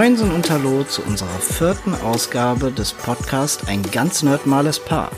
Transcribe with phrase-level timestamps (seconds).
[0.00, 5.10] Moinsen und Hallo zu unserer vierten Ausgabe des Podcasts Ein ganz nerdmales Paar.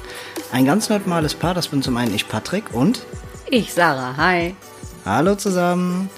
[0.51, 3.07] Ein ganz nerdmales Paar, das bin zum einen ich Patrick und
[3.49, 4.57] Ich Sarah, hi.
[5.05, 6.11] Hallo zusammen.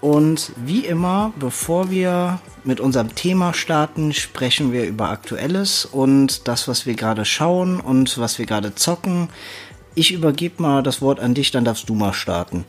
[0.00, 6.66] Und wie immer, bevor wir mit unserem Thema starten, sprechen wir über Aktuelles und das,
[6.66, 9.28] was wir gerade schauen und was wir gerade zocken.
[9.94, 12.64] Ich übergebe mal das Wort an dich, dann darfst du mal starten.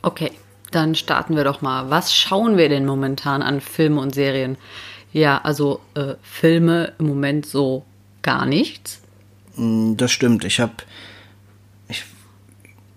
[0.00, 0.32] Okay,
[0.74, 1.90] dann starten wir doch mal.
[1.90, 4.56] Was schauen wir denn momentan an Filmen und Serien?
[5.12, 7.84] Ja, also äh, Filme im Moment so
[8.22, 9.00] gar nichts.
[9.56, 10.44] Mm, Das stimmt.
[10.44, 10.72] Ich habe
[11.88, 12.04] ich,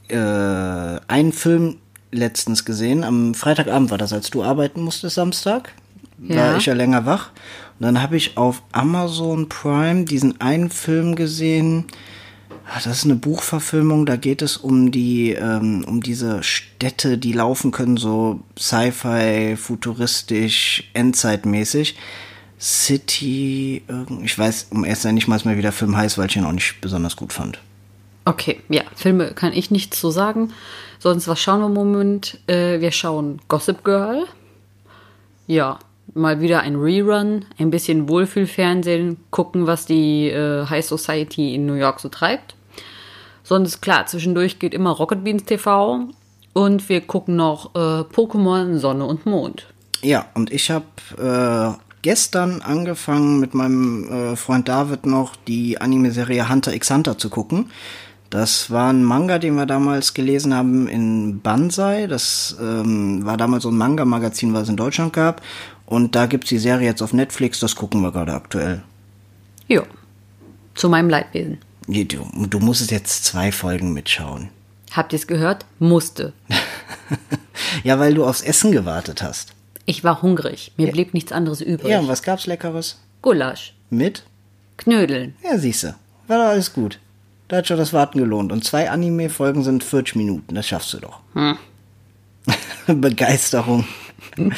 [0.10, 1.78] äh, einen Film
[2.12, 3.04] letztens gesehen.
[3.04, 5.74] Am Freitagabend war das, als du arbeiten musstest, Samstag.
[6.18, 6.58] War Ja.
[6.58, 7.32] ich ja länger wach.
[7.80, 11.86] Und dann habe ich auf Amazon Prime diesen einen Film gesehen.
[12.68, 17.32] Ah, Das ist eine Buchverfilmung, da geht es um die, ähm, um diese Städte, die
[17.34, 21.96] laufen können, so Sci-Fi, futuristisch, Endzeitmäßig.
[22.60, 23.84] City,
[24.24, 26.80] ich weiß um erst nicht mal wie der Film heißt, weil ich ihn auch nicht
[26.82, 27.60] besonders gut fand.
[28.24, 30.52] Okay, ja, Filme kann ich nichts zu sagen.
[30.98, 32.40] Sonst, was schauen wir im Moment?
[32.48, 34.26] Äh, wir schauen Gossip Girl.
[35.46, 35.78] Ja,
[36.14, 41.74] mal wieder ein Rerun, ein bisschen Wohlfühlfernsehen, gucken, was die äh, High Society in New
[41.74, 42.56] York so treibt.
[43.44, 46.08] Sonst, klar, zwischendurch geht immer Rocket Beans TV
[46.54, 49.68] und wir gucken noch äh, Pokémon Sonne und Mond.
[50.02, 50.86] Ja, und ich habe
[51.18, 57.30] äh, gestern angefangen mit meinem äh, Freund David noch die Anime-Serie Hunter x Hunter zu
[57.30, 57.72] gucken.
[58.30, 62.08] Das war ein Manga, den wir damals gelesen haben in Banzai.
[62.08, 65.42] Das ähm, war damals so ein Manga-Magazin, was es in Deutschland gab.
[65.86, 68.84] Und da gibt's die Serie jetzt auf Netflix, das gucken wir gerade aktuell.
[69.68, 69.84] Ja,
[70.74, 71.60] zu meinem Leidwesen.
[71.88, 74.50] Du, du musstest jetzt zwei Folgen mitschauen.
[74.92, 75.66] Habt ihr es gehört?
[75.80, 76.34] Musste.
[77.84, 79.54] Ja, weil du aufs Essen gewartet hast.
[79.86, 80.72] Ich war hungrig.
[80.78, 81.92] Mir blieb nichts anderes übrig.
[81.92, 83.00] Ja, und was gab's Leckeres?
[83.22, 84.24] Gulasch, Mit?
[84.78, 85.36] Knödeln.
[85.44, 85.96] Ja, siehste.
[86.28, 87.00] War doch alles gut.
[87.48, 88.52] Da hat schon das Warten gelohnt.
[88.52, 90.56] Und zwei Anime-Folgen sind 40 Minuten.
[90.56, 91.20] Das schaffst du doch.
[92.88, 93.86] Begeisterung.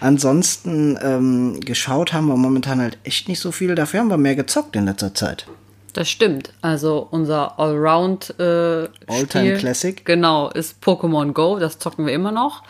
[0.00, 3.74] Ansonsten, ähm, geschaut haben wir momentan halt echt nicht so viel.
[3.74, 5.46] Dafür haben wir mehr gezockt in letzter Zeit.
[5.92, 6.52] Das stimmt.
[6.60, 10.04] Also unser Allround äh, All-Time Classic.
[10.04, 11.58] Genau, ist Pokémon Go.
[11.58, 12.64] Das zocken wir immer noch.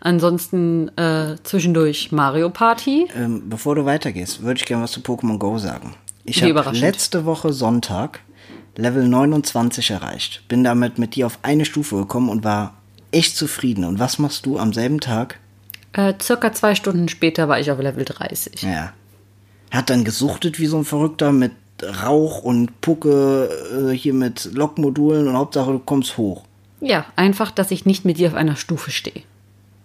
[0.00, 3.08] Ansonsten äh, zwischendurch Mario Party.
[3.16, 5.94] Ähm, bevor du weitergehst, würde ich gerne was zu Pokémon Go sagen.
[6.24, 8.20] Ich habe letzte Woche Sonntag
[8.76, 10.46] Level 29 erreicht.
[10.48, 12.74] Bin damit mit dir auf eine Stufe gekommen und war
[13.14, 13.84] echt zufrieden.
[13.84, 15.38] Und was machst du am selben Tag?
[15.92, 18.62] Äh, circa zwei Stunden später war ich auf Level 30.
[18.62, 18.92] Ja.
[19.70, 21.52] Hat dann gesuchtet wie so ein Verrückter mit
[21.82, 23.48] Rauch und Pucke,
[23.90, 26.44] äh, hier mit Lokmodulen und Hauptsache du kommst hoch.
[26.80, 29.22] Ja, einfach, dass ich nicht mit dir auf einer Stufe stehe.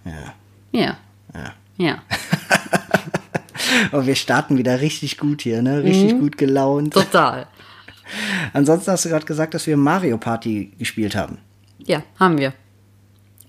[0.05, 0.33] Ja.
[0.71, 0.97] Ja.
[1.33, 1.53] Ja.
[1.77, 2.03] Ja.
[3.91, 5.83] Aber wir starten wieder richtig gut hier, ne?
[5.83, 6.93] Richtig gut gelaunt.
[6.93, 7.47] Total.
[8.53, 11.37] Ansonsten hast du gerade gesagt, dass wir Mario Party gespielt haben.
[11.77, 12.53] Ja, haben wir.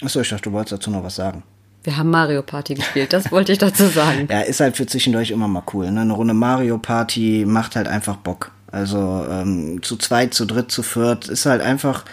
[0.03, 1.43] Achso, ich dachte, du wolltest dazu noch was sagen.
[1.83, 3.13] Wir haben Mario Party gespielt.
[3.13, 4.29] Das wollte ich dazu sagen.
[4.31, 5.91] Ja, ist halt für zwischendurch immer mal cool.
[5.91, 6.03] Ne?
[6.03, 8.53] Eine Runde Mario Party macht halt einfach Bock.
[8.71, 12.05] Also ähm, zu zweit, zu dritt, zu viert ist halt einfach.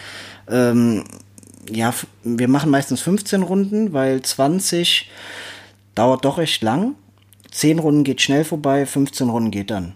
[0.50, 1.04] Ähm,
[1.70, 1.94] ja,
[2.24, 5.10] wir machen meistens 15 Runden, weil 20
[5.96, 6.96] dauert doch echt lang.
[7.52, 9.94] 10 Runden geht schnell vorbei, 15 Runden geht dann.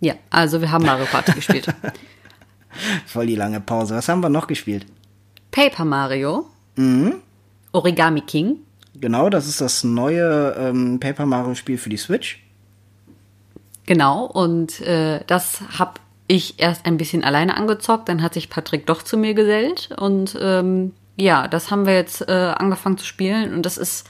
[0.00, 1.66] Ja, also wir haben Mario Party gespielt.
[3.06, 3.94] Voll die lange Pause.
[3.94, 4.86] Was haben wir noch gespielt?
[5.52, 6.46] Paper Mario.
[7.70, 8.58] Origami King.
[8.94, 12.42] Genau, das ist das neue ähm, Paper Mario Spiel für die Switch.
[13.86, 15.94] Genau, und äh, das habe
[16.28, 20.38] ich erst ein bisschen alleine angezockt, dann hat sich Patrick doch zu mir gesellt und
[20.40, 24.08] ähm, ja, das haben wir jetzt äh, angefangen zu spielen und das ist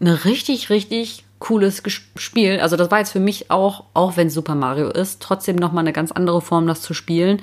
[0.00, 1.82] ein richtig, richtig cooles
[2.16, 2.60] Spiel.
[2.60, 5.82] Also das war jetzt für mich auch, auch wenn es Super Mario ist, trotzdem nochmal
[5.82, 7.42] eine ganz andere Form, das zu spielen.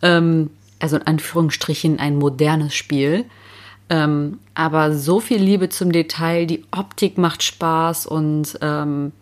[0.00, 0.50] Ähm,
[0.82, 3.24] also in Anführungsstrichen ein modernes Spiel.
[3.88, 9.12] Ähm, aber so viel Liebe zum Detail, die Optik macht Spaß und ähm,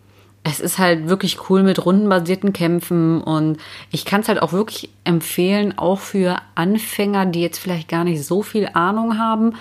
[0.43, 3.57] es ist halt wirklich cool mit rundenbasierten Kämpfen und
[3.91, 8.25] ich kann es halt auch wirklich empfehlen, auch für Anfänger, die jetzt vielleicht gar nicht
[8.25, 9.53] so viel Ahnung haben,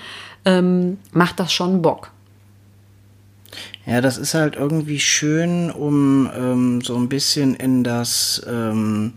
[0.44, 2.11] ähm, macht das schon Bock.
[3.85, 9.14] Ja, das ist halt irgendwie schön, um ähm, so ein bisschen in das ähm,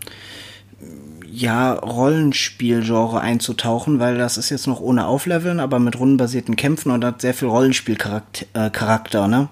[1.36, 7.04] ja, Rollenspielgenre einzutauchen, weil das ist jetzt noch ohne Aufleveln, aber mit rundenbasierten Kämpfen und
[7.04, 9.48] hat sehr viel Rollenspielcharakter, äh, ne?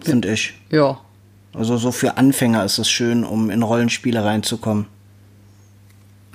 [0.00, 0.54] Finde ich.
[0.70, 1.00] Ja.
[1.52, 4.86] Also so für Anfänger ist es schön, um in Rollenspiele reinzukommen.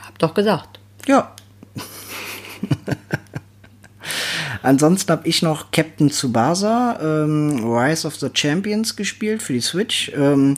[0.05, 0.79] Hab doch gesagt.
[1.07, 1.33] Ja.
[4.61, 10.11] Ansonsten habe ich noch Captain Tsubasa, ähm, Rise of the Champions gespielt für die Switch.
[10.15, 10.57] Ähm,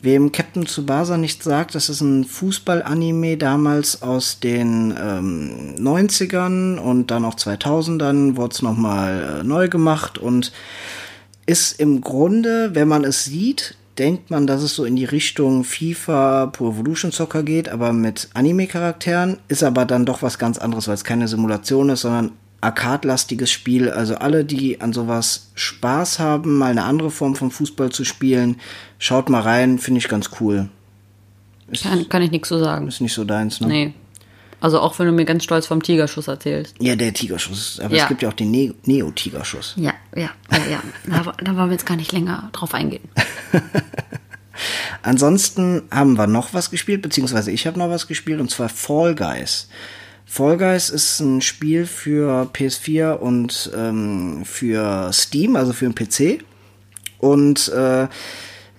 [0.00, 7.10] wem Captain Tsubasa nicht sagt, das ist ein Fußball-Anime damals aus den ähm, 90ern und
[7.10, 10.52] dann auch 2000ern wurde es nochmal äh, neu gemacht und
[11.46, 15.64] ist im Grunde, wenn man es sieht, denkt man, dass es so in die Richtung
[15.64, 20.86] FIFA Pro Evolution Soccer geht, aber mit Anime-Charakteren, ist aber dann doch was ganz anderes,
[20.86, 23.90] weil es keine Simulation ist, sondern arcade-lastiges Spiel.
[23.90, 28.60] Also alle, die an sowas Spaß haben, mal eine andere Form von Fußball zu spielen,
[28.98, 30.68] schaut mal rein, finde ich ganz cool.
[31.70, 32.88] Ist, kann, kann ich nichts so sagen.
[32.88, 33.66] Ist nicht so deins, ne?
[33.68, 33.94] Nee.
[34.60, 36.74] Also auch wenn du mir ganz stolz vom Tigerschuss erzählst.
[36.80, 37.78] Ja, der Tigerschuss.
[37.80, 38.02] Aber Ja.
[38.02, 39.74] es gibt ja auch den ne Neo-Tigerschuss.
[39.76, 40.82] Ja, ja, ja, ja.
[41.06, 43.08] Da, da wollen wir jetzt gar nicht länger drauf eingehen.
[45.02, 49.14] Ansonsten haben wir noch was gespielt, beziehungsweise ich habe noch was gespielt, und zwar Fall
[49.14, 49.68] Guys.
[50.30, 56.44] Fall Guys ist ein Spiel für PS4 und ähm, für Steam, also für den PC.
[57.18, 58.08] Und äh,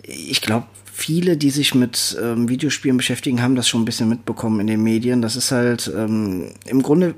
[0.04, 4.60] ich glaube, viele, die sich mit ähm, Videospielen beschäftigen, haben das schon ein bisschen mitbekommen
[4.60, 5.24] in den Medien.
[5.24, 7.16] Das ist halt ähm, im Grunde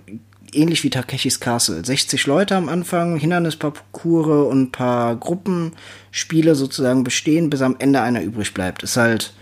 [0.54, 1.84] ähnlich wie Takeshis Castle.
[1.84, 8.22] 60 Leute am Anfang, Hindernisparcours und ein paar Gruppenspiele sozusagen bestehen, bis am Ende einer
[8.22, 8.82] übrig bleibt.
[8.82, 9.34] Ist halt,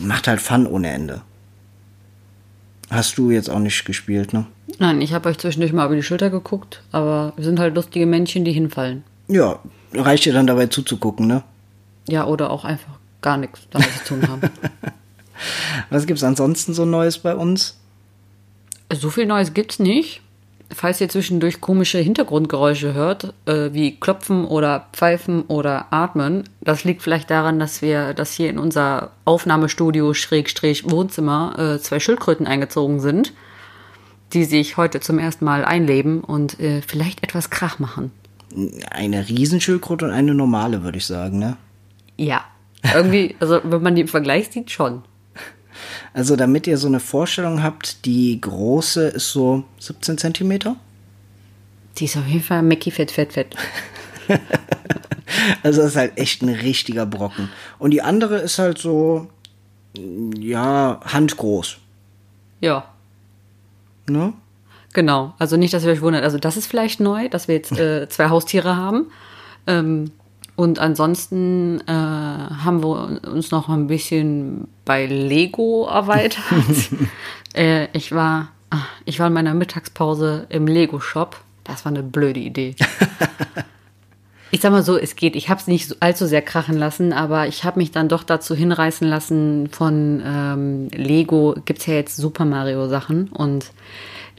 [0.00, 1.22] macht halt Fun ohne Ende.
[2.96, 4.46] Hast du jetzt auch nicht gespielt, ne?
[4.78, 8.06] Nein, ich habe euch zwischendurch mal über die Schulter geguckt, aber wir sind halt lustige
[8.06, 9.04] Männchen, die hinfallen.
[9.28, 9.58] Ja,
[9.92, 11.42] reicht dir dann dabei zuzugucken, ne?
[12.08, 14.40] Ja, oder auch einfach gar nichts damit zu tun haben.
[15.90, 17.76] Was gibt's ansonsten so Neues bei uns?
[18.94, 20.22] So viel Neues gibt's nicht.
[20.74, 27.02] Falls ihr zwischendurch komische Hintergrundgeräusche hört, äh, wie Klopfen oder Pfeifen oder Atmen, das liegt
[27.02, 32.98] vielleicht daran, dass wir, dass hier in unser Aufnahmestudio Schrägstrich Wohnzimmer äh, zwei Schildkröten eingezogen
[32.98, 33.32] sind,
[34.32, 38.10] die sich heute zum ersten Mal einleben und äh, vielleicht etwas Krach machen.
[38.90, 41.56] Eine Riesenschildkröte und eine normale, würde ich sagen, ne?
[42.16, 42.44] Ja.
[42.94, 45.02] Irgendwie, also wenn man die im Vergleich sieht, schon.
[46.12, 50.76] Also damit ihr so eine Vorstellung habt, die große ist so 17 Zentimeter.
[51.98, 53.56] Die ist auf jeden Fall Mackie fett, fett, fett.
[55.62, 57.50] Also das ist halt echt ein richtiger Brocken.
[57.78, 59.28] Und die andere ist halt so,
[60.38, 61.78] ja, handgroß.
[62.60, 62.88] Ja.
[64.08, 64.32] Ne?
[64.92, 66.24] Genau, also nicht, dass ihr euch wundert.
[66.24, 69.10] Also das ist vielleicht neu, dass wir jetzt äh, zwei Haustiere haben.
[69.66, 70.12] Ähm,
[70.56, 76.42] und ansonsten äh, haben wir uns noch ein bisschen bei Lego erweitert.
[77.54, 81.36] äh, ich war, ah, ich war in meiner Mittagspause im Lego-Shop.
[81.62, 82.74] Das war eine blöde Idee.
[84.52, 85.34] Ich sag mal so, es geht.
[85.34, 88.54] Ich habe es nicht allzu sehr krachen lassen, aber ich habe mich dann doch dazu
[88.54, 89.68] hinreißen lassen.
[89.70, 93.72] Von ähm, Lego gibt's ja jetzt Super Mario Sachen und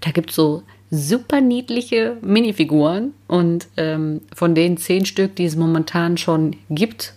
[0.01, 6.17] da gibt's so super niedliche Minifiguren und ähm, von den zehn Stück, die es momentan
[6.17, 7.13] schon gibt,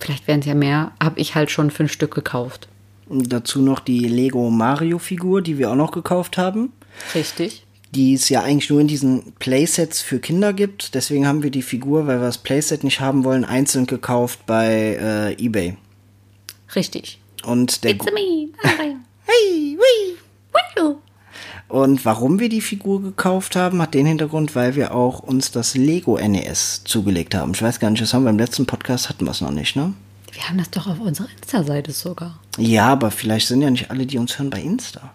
[0.00, 2.68] vielleicht werden es ja mehr, habe ich halt schon fünf Stück gekauft.
[3.08, 6.72] Dazu noch die Lego Mario Figur, die wir auch noch gekauft haben.
[7.14, 7.66] Richtig.
[7.94, 10.94] Die es ja eigentlich nur in diesen Playsets für Kinder gibt.
[10.94, 14.98] Deswegen haben wir die Figur, weil wir das Playset nicht haben wollen, einzeln gekauft bei
[15.38, 15.76] äh, eBay.
[16.74, 17.20] Richtig.
[17.44, 18.96] Und der It's me, Mario.
[19.26, 20.16] hey, wii.
[20.76, 20.96] Woo.
[21.74, 25.74] Und warum wir die Figur gekauft haben, hat den Hintergrund, weil wir auch uns das
[25.74, 27.50] Lego NES zugelegt haben.
[27.52, 29.74] Ich weiß gar nicht, das haben wir im letzten Podcast hatten wir es noch nicht,
[29.74, 29.92] ne?
[30.30, 32.38] Wir haben das doch auf unserer Insta-Seite sogar.
[32.58, 35.12] Ja, aber vielleicht sind ja nicht alle, die uns hören, bei Insta.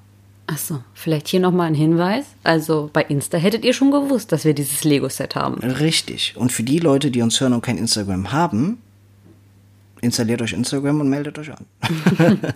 [0.48, 2.26] Achso, vielleicht hier nochmal ein Hinweis.
[2.44, 5.62] Also bei Insta hättet ihr schon gewusst, dass wir dieses Lego-Set haben.
[5.62, 6.34] Richtig.
[6.36, 8.80] Und für die Leute, die uns hören und kein Instagram haben,
[10.02, 11.66] installiert euch Instagram und meldet euch an.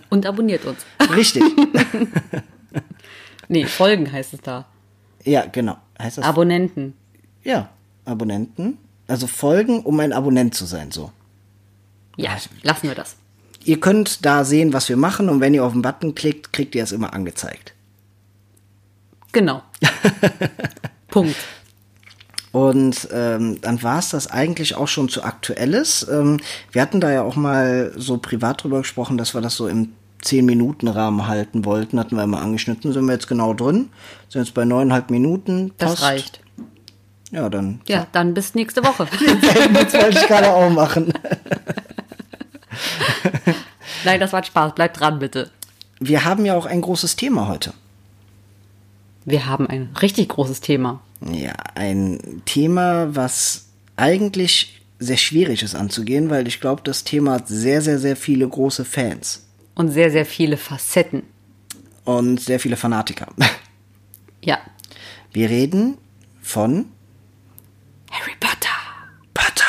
[0.10, 0.84] Und abonniert uns.
[1.10, 1.42] Richtig.
[3.48, 4.66] Nee, Folgen heißt es da.
[5.24, 5.76] ja, genau.
[5.98, 6.24] Heißt das?
[6.24, 6.94] Abonnenten.
[7.42, 7.68] ja,
[8.04, 8.78] Abonnenten.
[9.06, 11.12] Also folgen, um ein Abonnent zu sein, so.
[12.16, 13.16] Ja, lassen wir das.
[13.64, 16.74] Ihr könnt da sehen, was wir machen und wenn ihr auf den Button klickt, kriegt
[16.74, 17.74] ihr es immer angezeigt.
[19.32, 19.62] Genau.
[21.08, 21.36] Punkt.
[22.52, 26.06] Und ähm, dann war es das eigentlich auch schon zu Aktuelles.
[26.08, 26.38] Ähm,
[26.70, 29.92] wir hatten da ja auch mal so privat drüber gesprochen, dass wir das so im
[30.24, 31.98] 10-Minuten-Rahmen halten wollten.
[32.00, 33.90] Hatten wir mal angeschnitten, sind wir jetzt genau drin.
[34.28, 35.72] Sind jetzt bei neuneinhalb Minuten.
[35.78, 36.02] Das Passt.
[36.02, 36.40] reicht.
[37.30, 37.80] Ja, dann.
[37.88, 39.08] Ja, dann bis nächste Woche.
[39.74, 41.12] Jetzt wollte ich gerade auch machen.
[44.04, 44.74] Nein, das war Spaß.
[44.76, 45.50] Bleibt dran, bitte.
[45.98, 47.72] Wir haben ja auch ein großes Thema heute.
[49.24, 51.00] Wir haben ein richtig großes Thema.
[51.32, 53.64] Ja, ein Thema, was
[53.96, 58.46] eigentlich sehr schwierig ist anzugehen, weil ich glaube, das Thema hat sehr, sehr, sehr viele
[58.46, 61.24] große Fans und sehr, sehr viele Facetten.
[62.04, 63.26] Und sehr viele Fanatiker.
[64.46, 64.58] Ja.
[65.32, 65.96] Wir reden
[66.42, 66.84] von
[68.10, 68.68] Harry Potter.
[69.32, 69.64] Potter.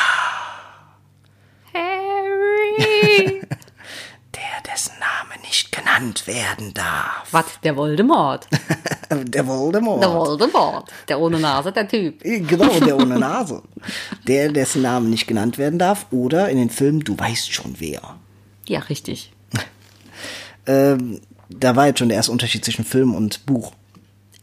[1.72, 3.40] Harry.
[4.34, 7.28] der, dessen Name nicht genannt werden darf.
[7.30, 7.46] Was?
[7.64, 8.46] Der Voldemort.
[9.10, 10.02] der Voldemort.
[10.02, 10.90] Der Voldemort.
[11.08, 12.22] Der ohne Nase, der Typ.
[12.22, 13.62] Äh, genau, der ohne Nase.
[14.28, 16.04] der, dessen Name nicht genannt werden darf.
[16.10, 18.16] Oder in den Filmen, Du weißt schon wer.
[18.66, 19.32] Ja, richtig.
[20.66, 23.72] Ähm, da war jetzt schon der erste Unterschied zwischen Film und Buch.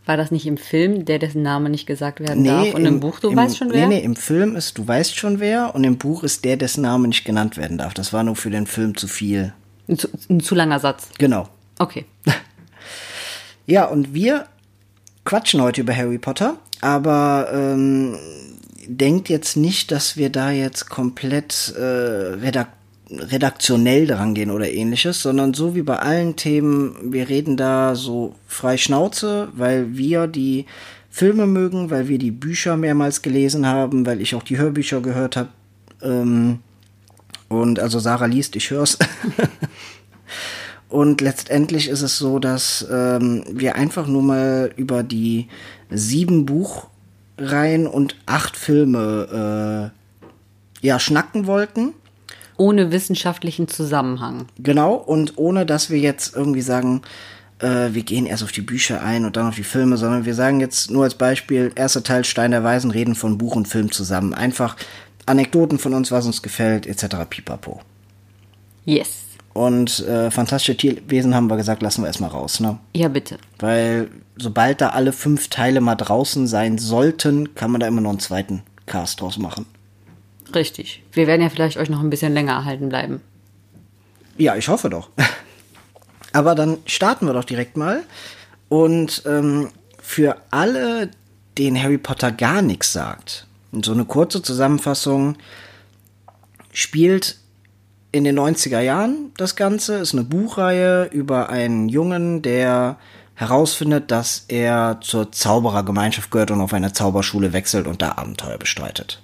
[0.05, 2.73] War das nicht im Film, der dessen Name nicht gesagt werden darf?
[2.73, 3.87] Und im, Buch, du im, weißt schon wer?
[3.87, 5.73] Nee, nee, im Film ist, du weißt schon wer.
[5.75, 7.93] Und im Buch ist der, dessen Name nicht genannt werden darf.
[7.93, 9.53] Das war nur für den Film zu viel.
[9.87, 11.09] Ein zu, ein zu langer Satz.
[11.17, 11.47] Genau.
[11.79, 12.05] Okay.
[13.65, 14.45] Ja, und wir
[15.23, 18.17] quatschen heute über Harry Potter, aber ähm,
[18.85, 22.67] denkt jetzt nicht, dass wir da jetzt komplett äh, redak
[23.19, 28.35] redaktionell dran gehen oder ähnliches, sondern so wie bei allen Themen, wir reden da so
[28.47, 30.65] frei Schnauze, weil wir die
[31.09, 35.37] Filme mögen, weil wir die Bücher mehrmals gelesen haben, weil ich auch die Hörbücher gehört
[35.37, 35.49] habe.
[36.01, 36.59] Ähm,
[37.49, 38.97] und also Sarah liest, ich hör's.
[40.93, 45.47] Und letztendlich ist es so, dass ähm, wir einfach nur mal über die
[45.89, 49.91] sieben Buchreihen und acht Filme
[50.83, 51.93] äh, ja schnacken wollten.
[52.57, 54.47] Ohne wissenschaftlichen Zusammenhang.
[54.59, 57.01] Genau, und ohne dass wir jetzt irgendwie sagen,
[57.59, 60.35] äh, wir gehen erst auf die Bücher ein und dann auf die Filme, sondern wir
[60.35, 63.91] sagen jetzt nur als Beispiel, erster Teil Stein der Weisen, reden von Buch und Film
[63.91, 64.33] zusammen.
[64.33, 64.75] Einfach
[65.25, 67.15] Anekdoten von uns, was uns gefällt, etc.
[67.29, 67.81] pipapo.
[68.85, 69.23] Yes.
[69.53, 72.79] Und äh, fantastische Tierwesen haben wir gesagt, lassen wir erstmal raus, ne?
[72.95, 73.37] Ja, bitte.
[73.59, 78.09] Weil sobald da alle fünf Teile mal draußen sein sollten, kann man da immer noch
[78.09, 79.65] einen zweiten Cast draus machen.
[80.55, 81.03] Richtig.
[81.11, 83.21] Wir werden ja vielleicht euch noch ein bisschen länger erhalten bleiben.
[84.37, 85.09] Ja, ich hoffe doch.
[86.33, 88.03] Aber dann starten wir doch direkt mal.
[88.69, 89.69] Und ähm,
[90.01, 91.09] für alle,
[91.57, 95.37] denen Harry Potter gar nichts sagt, so eine kurze Zusammenfassung
[96.71, 97.37] spielt
[98.11, 102.97] in den 90er Jahren das Ganze, ist eine Buchreihe über einen Jungen, der
[103.35, 109.22] herausfindet, dass er zur Zauberergemeinschaft gehört und auf eine Zauberschule wechselt und da Abenteuer bestreitet.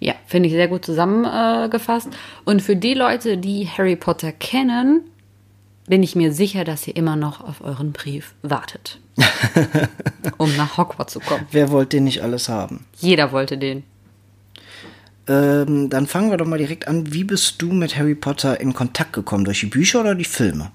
[0.00, 2.08] Ja, finde ich sehr gut zusammengefasst.
[2.44, 5.02] Und für die Leute, die Harry Potter kennen,
[5.88, 9.00] bin ich mir sicher, dass ihr immer noch auf euren Brief wartet.
[10.36, 11.46] um nach Hogwarts zu kommen.
[11.50, 12.84] Wer wollte den nicht alles haben?
[12.98, 13.82] Jeder wollte den.
[15.26, 17.12] Ähm, dann fangen wir doch mal direkt an.
[17.12, 19.44] Wie bist du mit Harry Potter in Kontakt gekommen?
[19.44, 20.70] Durch die Bücher oder die Filme?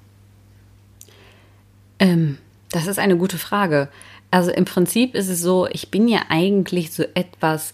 [2.00, 2.38] Ähm,
[2.70, 3.88] das ist eine gute Frage.
[4.30, 7.74] Also im Prinzip ist es so, ich bin ja eigentlich so etwas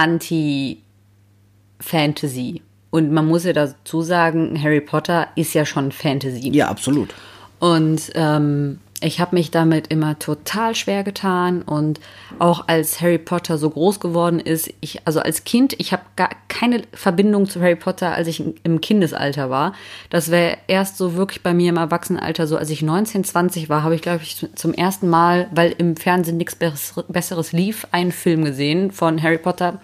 [0.00, 2.62] anti-Fantasy.
[2.90, 6.50] Und man muss ja dazu sagen, Harry Potter ist ja schon Fantasy.
[6.50, 7.14] Ja, absolut.
[7.60, 12.00] Und ähm, ich habe mich damit immer total schwer getan und
[12.38, 16.30] auch als Harry Potter so groß geworden ist, ich also als Kind, ich habe gar
[16.48, 19.74] keine Verbindung zu Harry Potter, als ich im Kindesalter war.
[20.10, 23.82] Das wäre erst so wirklich bei mir im Erwachsenenalter so, als ich 19, 20 war,
[23.82, 28.44] habe ich glaube ich zum ersten Mal, weil im Fernsehen nichts besseres lief, einen Film
[28.44, 29.80] gesehen von Harry Potter.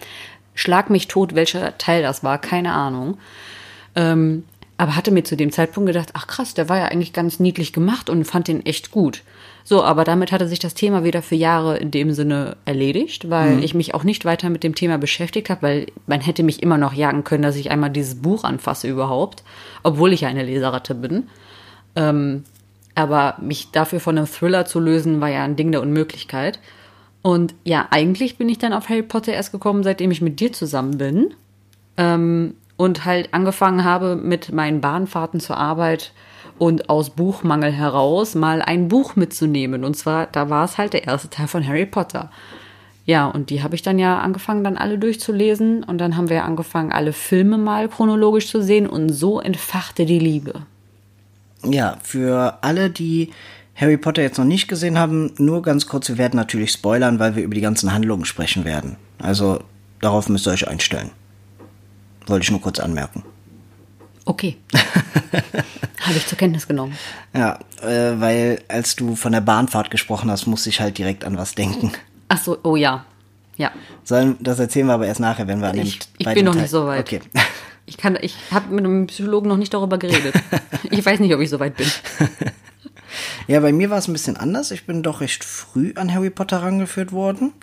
[0.53, 3.17] Schlag mich tot, welcher Teil das war, keine Ahnung.
[3.95, 4.43] Ähm,
[4.77, 7.73] aber hatte mir zu dem Zeitpunkt gedacht, ach krass, der war ja eigentlich ganz niedlich
[7.73, 9.23] gemacht und fand den echt gut.
[9.63, 13.55] So, aber damit hatte sich das Thema wieder für Jahre in dem Sinne erledigt, weil
[13.55, 13.63] mhm.
[13.63, 16.77] ich mich auch nicht weiter mit dem Thema beschäftigt habe, weil man hätte mich immer
[16.77, 19.43] noch jagen können, dass ich einmal dieses Buch anfasse überhaupt,
[19.83, 21.23] obwohl ich ja eine Leseratte bin.
[21.95, 22.43] Ähm,
[22.93, 26.59] aber mich dafür von einem Thriller zu lösen, war ja ein Ding der Unmöglichkeit.
[27.21, 30.53] Und ja, eigentlich bin ich dann auf Harry Potter erst gekommen, seitdem ich mit dir
[30.53, 31.33] zusammen bin.
[31.97, 36.13] Ähm, und halt angefangen habe mit meinen Bahnfahrten zur Arbeit
[36.59, 39.83] und aus Buchmangel heraus mal ein Buch mitzunehmen.
[39.83, 42.31] Und zwar, da war es halt der erste Teil von Harry Potter.
[43.05, 45.83] Ja, und die habe ich dann ja angefangen, dann alle durchzulesen.
[45.83, 48.87] Und dann haben wir angefangen, alle Filme mal chronologisch zu sehen.
[48.87, 50.53] Und so entfachte die Liebe.
[51.63, 53.31] Ja, für alle, die
[53.75, 57.35] Harry Potter jetzt noch nicht gesehen haben, nur ganz kurz, wir werden natürlich spoilern, weil
[57.35, 58.97] wir über die ganzen Handlungen sprechen werden.
[59.19, 59.59] Also
[60.01, 61.11] darauf müsst ihr euch einstellen.
[62.27, 63.23] Wollte ich nur kurz anmerken.
[64.25, 64.57] Okay.
[64.73, 66.97] Habe ich zur Kenntnis genommen.
[67.33, 71.37] Ja, äh, weil als du von der Bahnfahrt gesprochen hast, musste ich halt direkt an
[71.37, 71.91] was denken.
[72.27, 73.05] Ach so, oh ja.
[73.55, 73.71] Ja.
[74.03, 76.53] Sollen, das erzählen wir aber erst nachher, wenn wir an dem Ich, ich bin noch
[76.53, 76.99] Teil nicht so weit.
[76.99, 77.21] Okay.
[77.85, 80.35] Ich, kann, ich habe mit einem Psychologen noch nicht darüber geredet.
[80.91, 81.87] ich weiß nicht, ob ich so weit bin.
[83.47, 84.71] ja, bei mir war es ein bisschen anders.
[84.71, 87.53] Ich bin doch recht früh an Harry Potter rangeführt worden.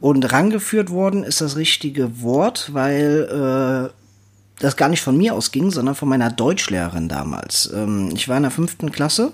[0.00, 5.70] Und rangeführt worden ist das richtige Wort, weil äh, das gar nicht von mir ausging,
[5.70, 7.70] sondern von meiner Deutschlehrerin damals.
[7.74, 9.32] Ähm, ich war in der fünften Klasse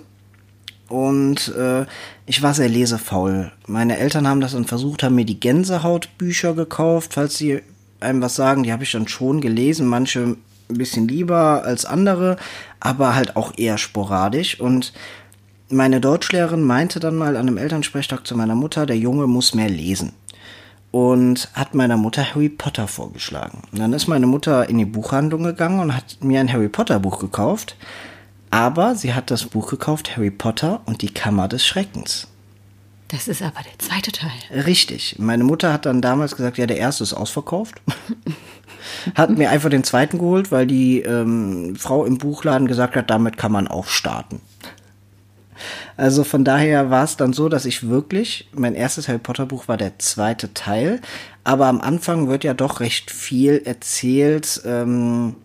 [0.89, 1.87] und äh,
[2.27, 3.51] ich war sehr lesefaul.
[3.67, 7.61] Meine Eltern haben das dann versucht, haben mir die Gänsehautbücher gekauft, falls sie
[8.01, 8.63] einem was sagen.
[8.63, 10.37] Die habe ich dann schon gelesen, manche
[10.69, 12.37] ein bisschen lieber als andere,
[12.81, 14.61] aber halt auch eher sporadisch.
[14.61, 14.93] Und
[15.71, 19.71] meine Deutschlehrerin meinte dann mal an einem Elternsprechtag zu meiner Mutter, der Junge muss mehr
[19.71, 20.13] lesen.
[20.93, 23.63] Und hat meiner Mutter Harry Potter vorgeschlagen.
[23.73, 27.01] Und dann ist meine Mutter in die Buchhandlung gegangen und hat mir ein Harry Potter
[27.01, 27.77] Buch gekauft.
[28.51, 32.29] Aber sie hat das Buch gekauft, Harry Potter und die Kammer des Schreckens.
[33.09, 34.31] Das ist aber der zweite Teil.
[34.65, 35.17] Richtig.
[35.19, 37.81] Meine Mutter hat dann damals gesagt, ja, der erste ist ausverkauft.
[39.15, 43.37] hat mir einfach den zweiten geholt, weil die ähm, Frau im Buchladen gesagt hat, damit
[43.37, 44.41] kann man auch starten.
[45.97, 49.69] Also von daher war es dann so, dass ich wirklich, mein erstes Harry Potter Buch
[49.69, 51.01] war der zweite Teil,
[51.45, 55.37] aber am Anfang wird ja doch recht viel erzählt, ähm,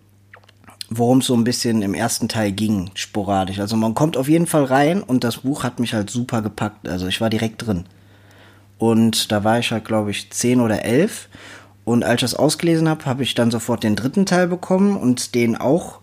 [0.90, 3.60] worum es so ein bisschen im ersten Teil ging, sporadisch.
[3.60, 6.88] Also man kommt auf jeden Fall rein und das Buch hat mich halt super gepackt.
[6.88, 7.86] Also ich war direkt drin.
[8.78, 11.30] Und da war ich halt, glaube ich, zehn oder elf.
[11.84, 15.36] Und als ich das ausgelesen habe, habe ich dann sofort den dritten Teil bekommen und
[15.36, 16.00] den auch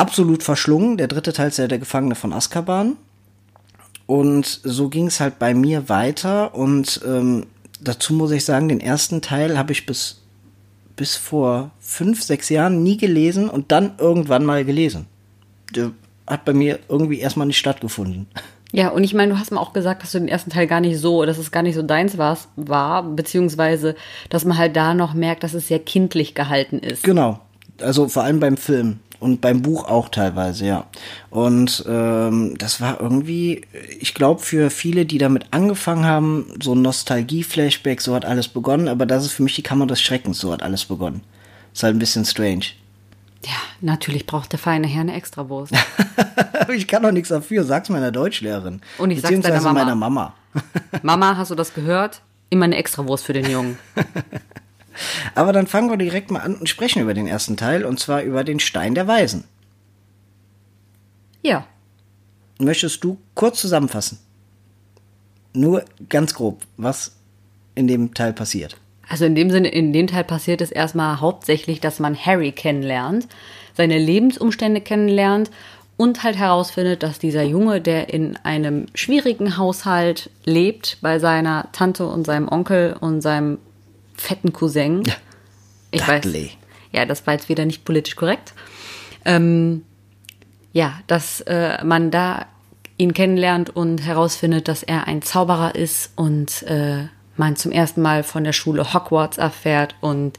[0.00, 0.96] absolut verschlungen.
[0.96, 2.96] Der dritte Teil ist ja der Gefangene von Azkaban.
[4.06, 6.54] Und so ging es halt bei mir weiter.
[6.54, 7.46] Und ähm,
[7.80, 10.16] dazu muss ich sagen, den ersten Teil habe ich bis
[11.00, 15.06] bis vor fünf, sechs Jahren nie gelesen und dann irgendwann mal gelesen.
[15.74, 15.92] Der
[16.26, 18.26] hat bei mir irgendwie erstmal nicht stattgefunden.
[18.72, 20.82] Ja, und ich meine, du hast mir auch gesagt, dass du den ersten Teil gar
[20.82, 23.96] nicht so, dass es gar nicht so deins war, war, beziehungsweise,
[24.28, 27.02] dass man halt da noch merkt, dass es sehr kindlich gehalten ist.
[27.02, 27.40] Genau.
[27.80, 30.86] Also vor allem beim Film und beim Buch auch teilweise, ja.
[31.28, 33.62] Und ähm, das war irgendwie,
[34.00, 39.06] ich glaube, für viele, die damit angefangen haben, so Nostalgie-Flashback, so hat alles begonnen, aber
[39.06, 41.20] das ist für mich die Kammer des Schreckens, so hat alles begonnen.
[41.72, 42.64] Ist halt ein bisschen strange.
[43.44, 45.72] Ja, natürlich braucht der feine Herr eine Extrawurst.
[46.74, 48.80] ich kann doch nichts dafür, sag's meiner Deutschlehrerin.
[48.98, 49.72] Und ich sag's deiner Mama.
[49.72, 50.34] meiner Mama.
[51.02, 52.22] Mama, hast du das gehört?
[52.48, 53.78] Immer eine Extrawurst für den Jungen.
[55.34, 58.22] Aber dann fangen wir direkt mal an und sprechen über den ersten Teil, und zwar
[58.22, 59.44] über den Stein der Weisen.
[61.42, 61.66] Ja.
[62.58, 64.18] Möchtest du kurz zusammenfassen?
[65.52, 67.12] Nur ganz grob, was
[67.74, 68.76] in dem Teil passiert.
[69.08, 73.26] Also in dem Sinne, in dem Teil passiert es erstmal hauptsächlich, dass man Harry kennenlernt,
[73.74, 75.50] seine Lebensumstände kennenlernt
[75.96, 82.06] und halt herausfindet, dass dieser Junge, der in einem schwierigen Haushalt lebt, bei seiner Tante
[82.06, 83.58] und seinem Onkel und seinem
[84.20, 85.02] fetten Cousin.
[85.04, 85.14] Ja.
[85.90, 86.44] Ich Dudley.
[86.44, 86.50] weiß.
[86.92, 88.52] Ja, das war jetzt wieder nicht politisch korrekt.
[89.24, 89.84] Ähm,
[90.72, 92.46] ja, dass äh, man da
[92.96, 97.06] ihn kennenlernt und herausfindet, dass er ein Zauberer ist und äh,
[97.36, 100.38] man zum ersten Mal von der Schule Hogwarts erfährt und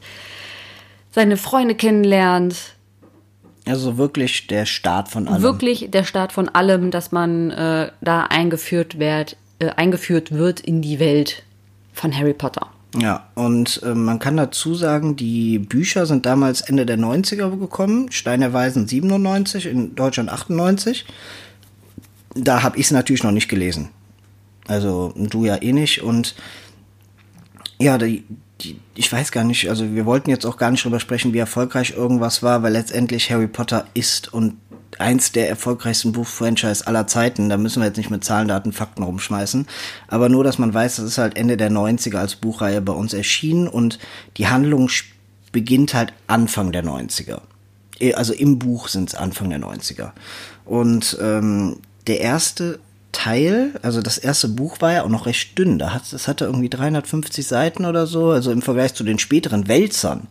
[1.10, 2.56] seine Freunde kennenlernt.
[3.66, 5.42] Also wirklich der Start von allem.
[5.42, 10.82] Wirklich der Start von allem, dass man äh, da eingeführt wird, äh, eingeführt wird in
[10.82, 11.42] die Welt
[11.92, 12.68] von Harry Potter.
[12.98, 18.12] Ja, und äh, man kann dazu sagen, die Bücher sind damals Ende der 90er gekommen,
[18.12, 21.06] Stein der Weisen 97, in Deutschland 98.
[22.34, 23.88] Da habe ich es natürlich noch nicht gelesen.
[24.66, 26.02] Also du ja eh nicht.
[26.02, 26.34] Und
[27.78, 28.24] ja, die,
[28.60, 31.38] die, ich weiß gar nicht, also wir wollten jetzt auch gar nicht drüber sprechen, wie
[31.38, 34.56] erfolgreich irgendwas war, weil letztendlich Harry Potter ist und
[35.00, 37.48] eins der erfolgreichsten Buchfranchise aller Zeiten.
[37.48, 39.66] Da müssen wir jetzt nicht mit Zahlen, Daten, Fakten rumschmeißen.
[40.08, 43.14] Aber nur, dass man weiß, das ist halt Ende der 90er als Buchreihe bei uns
[43.14, 43.98] erschienen und
[44.36, 44.90] die Handlung
[45.52, 47.40] beginnt halt Anfang der 90er.
[48.00, 50.12] Eh, also im Buch sind es Anfang der 90er.
[50.64, 52.80] Und ähm, der erste
[53.12, 55.78] Teil, also das erste Buch war ja auch noch recht dünn.
[55.78, 58.30] Das hatte irgendwie 350 Seiten oder so.
[58.30, 60.28] Also im Vergleich zu den späteren Wälzern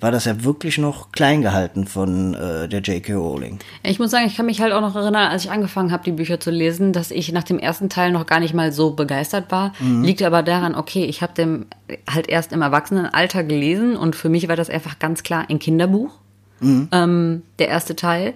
[0.00, 3.14] war das ja wirklich noch klein gehalten von äh, der J.K.
[3.14, 3.58] Rowling.
[3.82, 6.12] Ich muss sagen, ich kann mich halt auch noch erinnern, als ich angefangen habe, die
[6.12, 9.50] Bücher zu lesen, dass ich nach dem ersten Teil noch gar nicht mal so begeistert
[9.50, 9.72] war.
[9.80, 10.04] Mhm.
[10.04, 11.66] Liegt aber daran, okay, ich habe den
[12.08, 16.12] halt erst im Erwachsenenalter gelesen und für mich war das einfach ganz klar ein Kinderbuch,
[16.60, 16.88] mhm.
[16.92, 18.34] ähm, der erste Teil.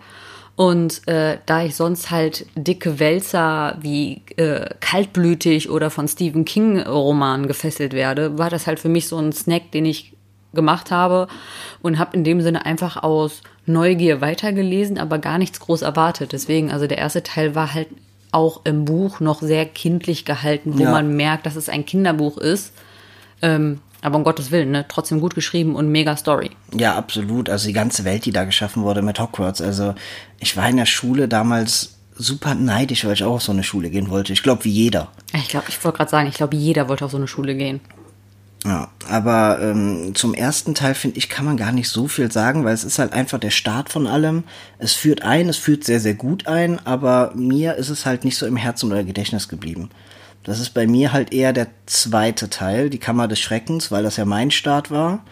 [0.54, 6.80] Und äh, da ich sonst halt dicke Wälzer wie äh, kaltblütig oder von Stephen King
[6.80, 10.11] Roman gefesselt werde, war das halt für mich so ein Snack, den ich
[10.54, 11.28] gemacht habe
[11.80, 16.32] und habe in dem Sinne einfach aus Neugier weitergelesen, aber gar nichts groß erwartet.
[16.32, 17.88] Deswegen, also der erste Teil war halt
[18.32, 20.90] auch im Buch noch sehr kindlich gehalten, wo ja.
[20.90, 22.72] man merkt, dass es ein Kinderbuch ist.
[23.42, 24.84] Ähm, aber um Gottes Willen, ne?
[24.88, 26.50] trotzdem gut geschrieben und mega Story.
[26.76, 27.48] Ja, absolut.
[27.48, 29.60] Also die ganze Welt, die da geschaffen wurde mit Hogwarts.
[29.60, 29.94] Also
[30.40, 33.90] ich war in der Schule damals super neidisch, weil ich auch auf so eine Schule
[33.90, 34.32] gehen wollte.
[34.32, 35.08] Ich glaube, wie jeder.
[35.34, 37.80] Ich glaube, ich wollte gerade sagen, ich glaube, jeder wollte auf so eine Schule gehen.
[38.64, 42.64] Ja, aber ähm, zum ersten Teil finde ich, kann man gar nicht so viel sagen,
[42.64, 44.44] weil es ist halt einfach der Start von allem.
[44.78, 48.36] Es führt ein, es führt sehr, sehr gut ein, aber mir ist es halt nicht
[48.36, 49.90] so im Herzen oder Gedächtnis geblieben.
[50.44, 54.16] Das ist bei mir halt eher der zweite Teil, die Kammer des Schreckens, weil das
[54.16, 55.24] ja mein Start war.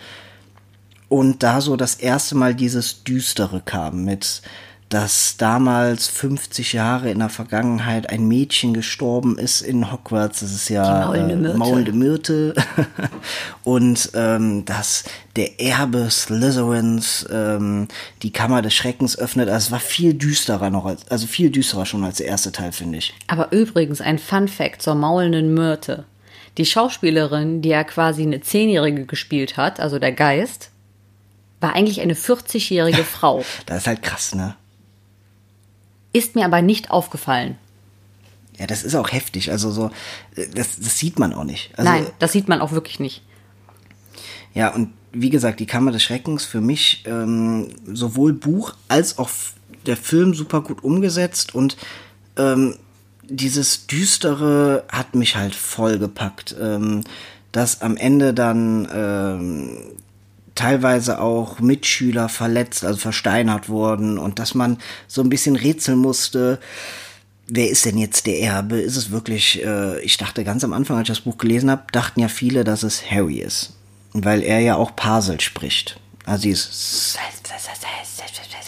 [1.09, 4.43] und da so das erste Mal dieses Düstere kam mit
[4.91, 10.41] dass damals 50 Jahre in der Vergangenheit ein Mädchen gestorben ist in Hogwarts.
[10.41, 11.55] Das ist ja maulende Myrte.
[11.55, 12.55] Äh, maulende Myrte.
[13.63, 15.05] und ähm, dass
[15.37, 17.87] der Erbe Slytherins ähm,
[18.23, 19.49] die Kammer des Schreckens öffnet.
[19.49, 22.73] Also es war viel düsterer noch, als, also viel düsterer schon als der erste Teil,
[22.73, 23.15] finde ich.
[23.29, 26.05] Aber übrigens ein Fun Fact zur maulenden Myrte.
[26.59, 30.71] Die Schauspielerin, die ja quasi eine Zehnjährige gespielt hat, also der Geist,
[31.61, 33.45] war eigentlich eine 40-jährige Frau.
[33.67, 34.57] Das ist halt krass, ne?
[36.13, 37.57] Ist mir aber nicht aufgefallen.
[38.59, 39.51] Ja, das ist auch heftig.
[39.51, 39.91] Also so,
[40.35, 41.71] das, das sieht man auch nicht.
[41.77, 43.23] Also, Nein, das sieht man auch wirklich nicht.
[44.53, 49.31] Ja, und wie gesagt, die Kammer des Schreckens für mich ähm, sowohl Buch als auch
[49.87, 51.77] der Film super gut umgesetzt und
[52.37, 52.77] ähm,
[53.23, 56.55] dieses Düstere hat mich halt voll gepackt.
[56.61, 57.03] Ähm,
[57.53, 59.79] dass am Ende dann ähm,
[60.61, 64.77] teilweise auch Mitschüler verletzt, also versteinert wurden und dass man
[65.09, 66.59] so ein bisschen rätseln musste,
[67.49, 68.79] wer ist denn jetzt der Erbe?
[68.79, 71.85] Ist es wirklich, äh, ich dachte ganz am Anfang, als ich das Buch gelesen habe,
[71.93, 73.73] dachten ja viele, dass es Harry ist.
[74.13, 75.99] Weil er ja auch Parsel spricht.
[76.31, 77.19] Also dieses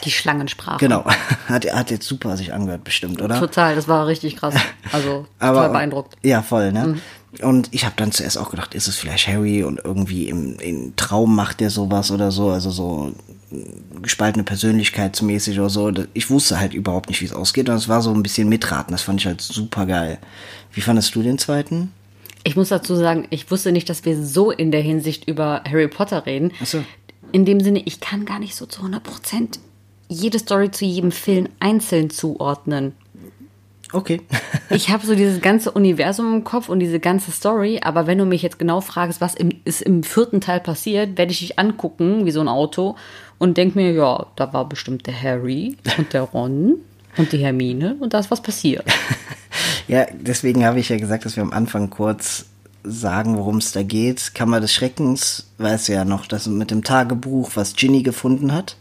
[0.03, 0.79] Die Schlangensprache.
[0.79, 1.05] Genau.
[1.47, 3.39] Hat, hat jetzt super sich angehört, bestimmt, oder?
[3.39, 4.55] Total, das war richtig krass.
[4.91, 6.17] Also Aber, total beeindruckt.
[6.25, 6.99] Ja, voll, ne?
[7.41, 10.97] Und ich habe dann zuerst auch gedacht, ist es vielleicht Harry und irgendwie im, im
[10.97, 13.13] Traum macht der sowas oder so, also so
[14.01, 15.93] gespaltene Persönlichkeitsmäßig oder so.
[16.15, 18.93] Ich wusste halt überhaupt nicht, wie es ausgeht und es war so ein bisschen mitraten.
[18.93, 20.19] Das fand ich halt super geil.
[20.73, 21.93] Wie fandest du den zweiten?
[22.45, 25.87] Ich muss dazu sagen, ich wusste nicht, dass wir so in der Hinsicht über Harry
[25.87, 26.51] Potter reden.
[26.61, 26.83] Ach so.
[27.33, 29.59] In dem Sinne, ich kann gar nicht so zu 100 Prozent
[30.09, 32.93] jede Story zu jedem Film einzeln zuordnen.
[33.93, 34.21] Okay.
[34.71, 38.25] Ich habe so dieses ganze Universum im Kopf und diese ganze Story, aber wenn du
[38.25, 42.25] mich jetzt genau fragst, was im, ist im vierten Teil passiert, werde ich dich angucken
[42.25, 42.97] wie so ein Auto
[43.37, 46.77] und denk mir, ja, da war bestimmt der Harry und der Ron
[47.19, 48.87] und die Hermine und da ist was passiert.
[49.89, 52.47] Ja, deswegen habe ich ja gesagt, dass wir am Anfang kurz
[52.85, 54.35] sagen, worum es da geht.
[54.35, 58.77] Kammer des Schreckens, weiß ja noch, das mit dem Tagebuch, was Ginny gefunden hat.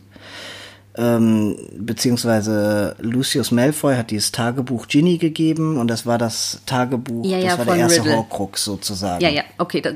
[0.98, 7.38] Ähm, beziehungsweise Lucius Malfoy hat dieses Tagebuch Ginny gegeben und das war das Tagebuch, Ja,
[7.38, 8.18] ja, das war der erste Riddle.
[8.18, 9.24] Horcrux sozusagen.
[9.24, 9.92] Ja, ja, okay, da,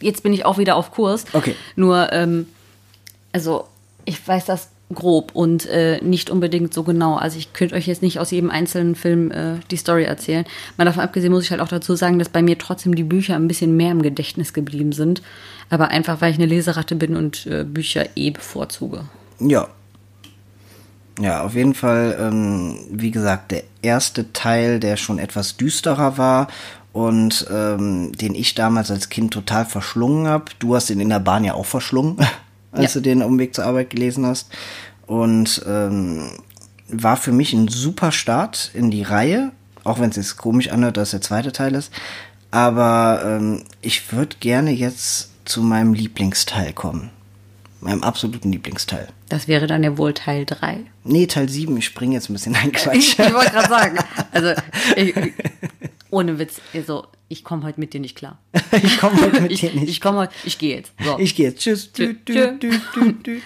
[0.00, 1.24] jetzt bin ich auch wieder auf Kurs.
[1.32, 1.54] Okay.
[1.76, 2.46] Nur, ähm,
[3.32, 3.68] also
[4.04, 7.16] ich weiß das grob und äh, nicht unbedingt so genau.
[7.16, 10.44] Also ich könnte euch jetzt nicht aus jedem einzelnen Film äh, die Story erzählen.
[10.76, 13.34] Mal davon abgesehen muss ich halt auch dazu sagen, dass bei mir trotzdem die Bücher
[13.34, 15.22] ein bisschen mehr im Gedächtnis geblieben sind.
[15.70, 19.04] Aber einfach, weil ich eine Leseratte bin und äh, Bücher eh bevorzuge.
[19.40, 19.68] Ja.
[21.20, 26.48] Ja, auf jeden Fall, ähm, wie gesagt, der erste Teil, der schon etwas düsterer war
[26.92, 30.46] und ähm, den ich damals als Kind total verschlungen habe.
[30.58, 32.16] Du hast ihn in der Bahn ja auch verschlungen,
[32.74, 33.00] als Ja.
[33.00, 34.48] du den auf dem Weg zur Arbeit gelesen hast.
[35.06, 36.30] Und ähm,
[36.88, 39.52] war für mich ein super Start in die Reihe,
[39.84, 41.92] auch wenn es jetzt komisch anhört, dass der zweite Teil ist.
[42.50, 47.10] Aber ähm, ich würde gerne jetzt zu meinem Lieblingsteil kommen.
[47.80, 49.08] Meinem absoluten Lieblingsteil.
[49.28, 50.80] Das wäre dann ja wohl Teil 3.
[51.02, 53.98] Nee, Teil 7, ich springe jetzt ein bisschen ein Ich, ich wollte gerade sagen,
[54.32, 54.52] also
[54.96, 55.14] ich,
[56.10, 58.38] ohne Witz, also ich komme heute mit dir nicht klar.
[58.82, 59.88] ich komme heute mit Ich, dir nicht.
[59.88, 60.92] ich komme heute, ich gehe jetzt.
[61.04, 61.18] So.
[61.18, 61.60] Ich gehe jetzt.
[61.60, 61.92] Tschüss.
[61.92, 62.70] Dü, dü, dü.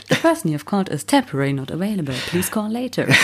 [0.09, 2.15] The person you've called is temporary not available.
[2.31, 3.07] Please call later.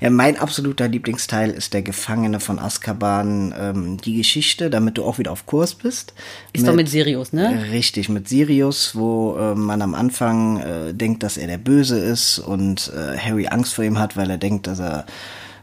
[0.00, 5.18] Ja, mein absoluter Lieblingsteil ist der Gefangene von Azkaban, ähm, die Geschichte, damit du auch
[5.18, 6.14] wieder auf Kurs bist.
[6.52, 7.64] Ist doch mit Sirius, ne?
[7.72, 12.38] Richtig, mit Sirius, wo äh, man am Anfang äh, denkt, dass er der Böse ist
[12.38, 15.04] und äh, Harry Angst vor ihm hat, weil er denkt, dass er,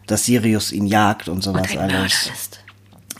[0.05, 2.29] dass Sirius ihn jagt und sowas Und ein Mörder alles.
[2.33, 2.59] ist.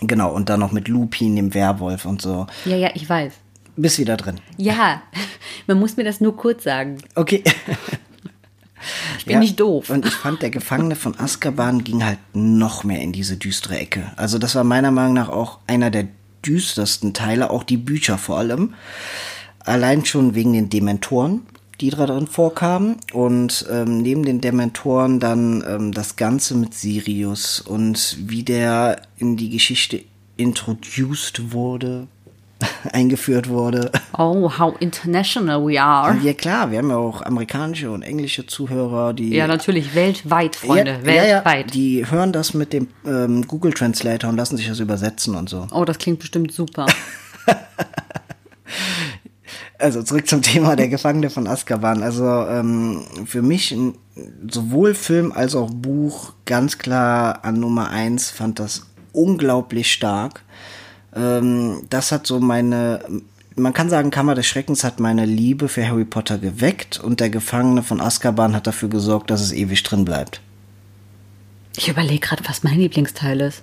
[0.08, 2.48] Genau, und dann noch mit Lupin, dem Werwolf und so.
[2.66, 3.34] Ja, ja, ich weiß.
[3.76, 4.40] Bist wieder drin.
[4.58, 5.02] Ja,
[5.68, 6.98] man muss mir das nur kurz sagen.
[7.16, 7.44] Okay.
[9.18, 9.90] Ich bin nicht doof.
[9.90, 14.12] Und ich fand, der Gefangene von Azkaban ging halt noch mehr in diese düstere Ecke.
[14.18, 16.08] Also das war meiner Meinung nach auch einer der
[16.46, 18.74] düstersten Teile, auch die Bücher vor allem.
[19.60, 21.44] Allein schon wegen den Dementoren,
[21.84, 22.96] die drin vorkamen.
[23.12, 29.36] Und ähm, neben den Dementoren dann ähm, das Ganze mit Sirius und wie der in
[29.36, 30.02] die Geschichte
[30.38, 32.08] introduced wurde,
[32.94, 33.92] eingeführt wurde.
[34.18, 36.18] Oh, how international we are.
[36.24, 41.00] Ja klar, wir haben ja auch amerikanische und englische Zuhörer, die Ja, natürlich, weltweit, Freunde,
[41.02, 41.66] ja, weltweit.
[41.66, 45.50] Ja, die hören das mit dem ähm, Google Translator und lassen sich das übersetzen und
[45.50, 45.68] so.
[45.72, 46.86] Oh, das klingt bestimmt super.
[49.84, 52.04] Also zurück zum Thema der Gefangene von Azkaban.
[52.04, 53.76] Also ähm, für mich
[54.50, 60.44] sowohl Film als auch Buch ganz klar an Nummer eins fand das unglaublich stark.
[61.16, 63.02] Ähm, das hat so meine
[63.56, 67.30] man kann sagen, Kammer des Schreckens hat meine Liebe für Harry Potter geweckt und der
[67.30, 70.42] Gefangene von Azkaban hat dafür gesorgt, dass es ewig drin bleibt.
[71.76, 73.62] Ich überlege gerade, was mein Lieblingsteil ist.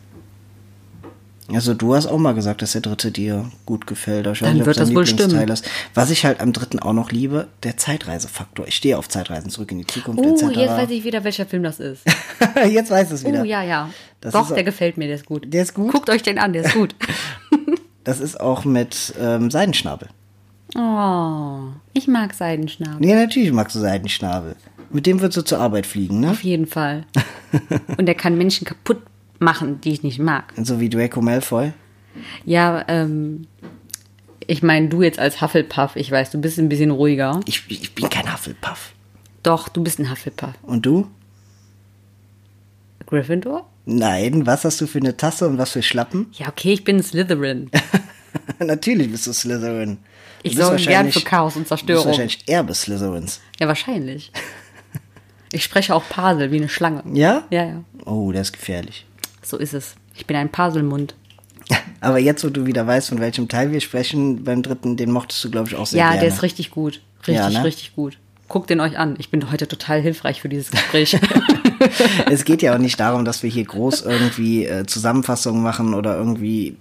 [1.52, 4.26] Also du hast auch mal gesagt, dass der dritte dir gut gefällt.
[4.26, 5.48] Ich Dann nicht, wird das wohl stimmen.
[5.48, 5.68] ist.
[5.94, 8.66] Was ich halt am dritten auch noch liebe, der Zeitreisefaktor.
[8.68, 10.56] Ich stehe auf Zeitreisen zurück in die Zukunft Oh, etc.
[10.56, 12.02] jetzt weiß ich wieder, welcher Film das ist.
[12.68, 13.42] jetzt weiß es wieder.
[13.42, 13.90] Oh, ja, ja.
[14.20, 15.44] Das Doch, der gefällt mir, der ist gut.
[15.52, 15.92] Der ist gut?
[15.92, 16.94] Guckt euch den an, der ist gut.
[18.02, 20.08] Das ist auch mit ähm, Seidenschnabel.
[20.74, 22.96] oh, ich mag Seidenschnabel.
[22.98, 24.56] Nee, natürlich magst du Seidenschnabel.
[24.90, 26.30] Mit dem würdest du zur Arbeit fliegen, ne?
[26.30, 27.04] Auf jeden Fall.
[27.98, 29.02] Und der kann Menschen kaputt
[29.40, 30.52] machen, die ich nicht mag.
[30.62, 31.72] So wie Draco Malfoy.
[32.44, 33.46] Ja, ähm,
[34.46, 37.40] ich meine, du jetzt als Hufflepuff, ich weiß, du bist ein bisschen ruhiger.
[37.46, 38.92] Ich, ich bin kein Hufflepuff.
[39.42, 40.54] Doch, du bist ein Hufflepuff.
[40.62, 41.08] Und du?
[43.06, 43.68] Gryffindor?
[43.86, 46.28] Nein, was hast du für eine Tasse und was für Schlappen?
[46.32, 47.70] Ja, okay, ich bin ein Slytherin.
[48.58, 49.96] Natürlich bist du Slytherin.
[49.96, 52.06] Du Ich sorge gern für Chaos und Du bist Zerstörung.
[52.06, 53.40] wahrscheinlich Erbe Slytherins.
[53.58, 54.32] Ja, wahrscheinlich.
[55.52, 57.02] Ich spreche auch Pasel wie eine Schlange.
[57.12, 57.42] Ja?
[57.50, 57.84] Ja, ja.
[58.04, 59.04] Oh, der ist gefährlich.
[59.50, 59.94] So ist es.
[60.14, 61.14] Ich bin ein Paselmund.
[62.00, 65.44] Aber jetzt, wo du wieder weißt, von welchem Teil wir sprechen, beim dritten, den mochtest
[65.44, 66.20] du, glaube ich, auch sehr Ja, gerne.
[66.20, 67.00] der ist richtig gut.
[67.20, 67.62] Richtig, Ja, ne?
[67.64, 68.16] richtig gut.
[68.48, 69.14] Guckt den euch an.
[69.18, 71.16] Ich bin heute total hilfreich für dieses Gespräch.
[72.30, 76.16] es geht ja auch nicht darum, dass wir hier groß irgendwie äh, Zusammenfassungen machen oder
[76.16, 76.76] irgendwie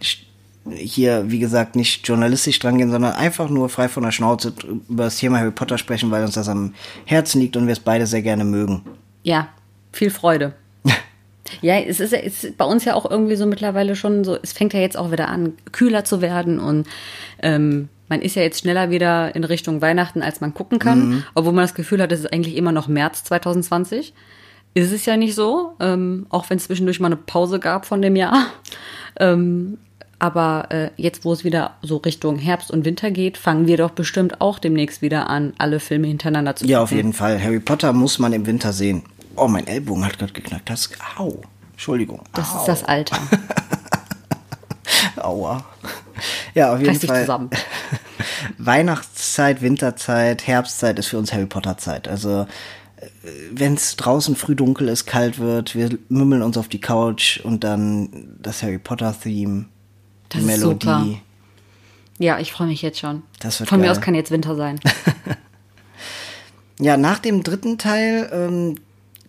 [0.72, 4.54] hier, wie gesagt, nicht journalistisch dran gehen, sondern einfach nur frei von der Schnauze
[4.88, 6.74] über das Thema Harry Potter sprechen, weil uns das am
[7.06, 8.84] Herzen liegt und wir es beide sehr gerne mögen.
[9.24, 9.50] ja,
[9.92, 10.54] viel Freude.
[11.62, 14.54] Ja, es ist, es ist bei uns ja auch irgendwie so mittlerweile schon so, es
[14.54, 16.88] fängt ja jetzt auch wieder an, kühler zu werden und
[17.42, 21.54] ähm, man ist ja jetzt schneller wieder in Richtung Weihnachten, als man gucken kann, obwohl
[21.54, 24.14] man das Gefühl hat, es ist eigentlich immer noch März 2020.
[24.74, 28.02] Ist es ja nicht so, ähm, auch wenn es zwischendurch mal eine Pause gab von
[28.02, 28.48] dem Jahr.
[29.22, 29.80] Ähm,
[30.20, 33.90] aber äh, jetzt, wo es wieder so Richtung Herbst und Winter geht, fangen wir doch
[33.90, 36.72] bestimmt auch demnächst wieder an, alle Filme hintereinander zu gucken.
[36.72, 37.42] Ja, auf jeden Fall.
[37.42, 39.04] Harry Potter muss man im Winter sehen.
[39.40, 40.70] Oh, mein Ellbogen hat gerade geknackt.
[40.70, 41.42] Das, au.
[41.72, 42.22] Entschuldigung.
[42.34, 42.60] Das au.
[42.60, 43.18] ist das Alter.
[45.18, 45.64] Aua.
[46.54, 47.22] Ja, auf jeden Reiß Fall.
[47.22, 47.50] zusammen.
[48.58, 52.08] Weihnachtszeit, Winterzeit, Herbstzeit ist für uns Harry Potter Zeit.
[52.08, 52.48] Also
[53.52, 57.64] wenn es draußen früh dunkel ist, kalt wird, wir mümmeln uns auf die Couch und
[57.64, 59.66] dann das Harry Potter Theme,
[60.34, 60.86] die Das ist Melodie.
[60.88, 61.06] super.
[62.18, 63.24] Ja, ich freue mich jetzt schon.
[63.40, 63.96] Das wird Von mir geil.
[63.96, 64.80] aus kann jetzt Winter sein.
[66.82, 68.76] Ja, nach dem dritten Teil ähm,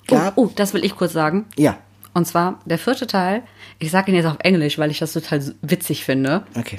[0.06, 1.46] gab Oh, oh, das will ich kurz sagen.
[1.56, 1.78] ja,
[2.14, 3.42] Und zwar der vierte Teil.
[3.78, 6.44] Ich sage ihn jetzt auf Englisch, weil ich das total witzig finde.
[6.56, 6.78] okay.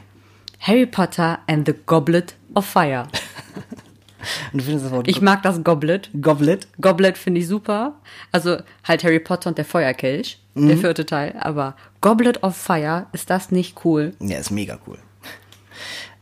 [0.60, 3.08] Harry Potter and the Goblet of Fire.
[4.54, 6.12] Und du findest das Wort Ich mag das Goblet.
[6.22, 6.68] Goblet?
[6.80, 7.96] Goblet finde ich super.
[8.32, 11.34] Also halt Harry Potter und der Feuerkelch, der vierte Teil.
[11.40, 14.14] Aber Goblet of Fire, ist das nicht cool?
[14.20, 15.00] Ja, ist mega cool.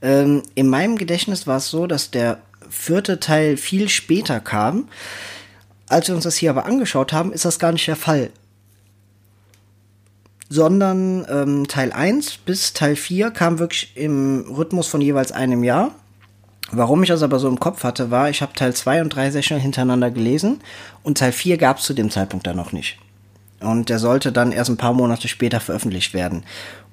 [0.02, 4.88] Ähm, in meinem Gedächtnis war es so, dass der vierte Teil viel später kam.
[5.90, 8.30] Als wir uns das hier aber angeschaut haben, ist das gar nicht der Fall.
[10.48, 15.92] Sondern ähm, Teil 1 bis Teil 4 kam wirklich im Rhythmus von jeweils einem Jahr.
[16.72, 19.32] Warum ich das aber so im Kopf hatte, war, ich habe Teil 2 und 3
[19.32, 20.60] sehr schnell hintereinander gelesen
[21.02, 23.00] und Teil 4 gab es zu dem Zeitpunkt dann noch nicht.
[23.60, 26.44] Und der sollte dann erst ein paar Monate später veröffentlicht werden.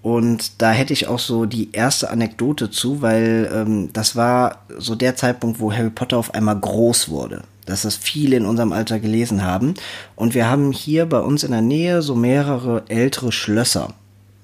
[0.03, 4.95] Und da hätte ich auch so die erste Anekdote zu, weil ähm, das war so
[4.95, 7.43] der Zeitpunkt, wo Harry Potter auf einmal groß wurde.
[7.67, 9.75] Dass das viele in unserem Alter gelesen haben.
[10.15, 13.95] Und wir haben hier bei uns in der Nähe so mehrere ältere Schlösser.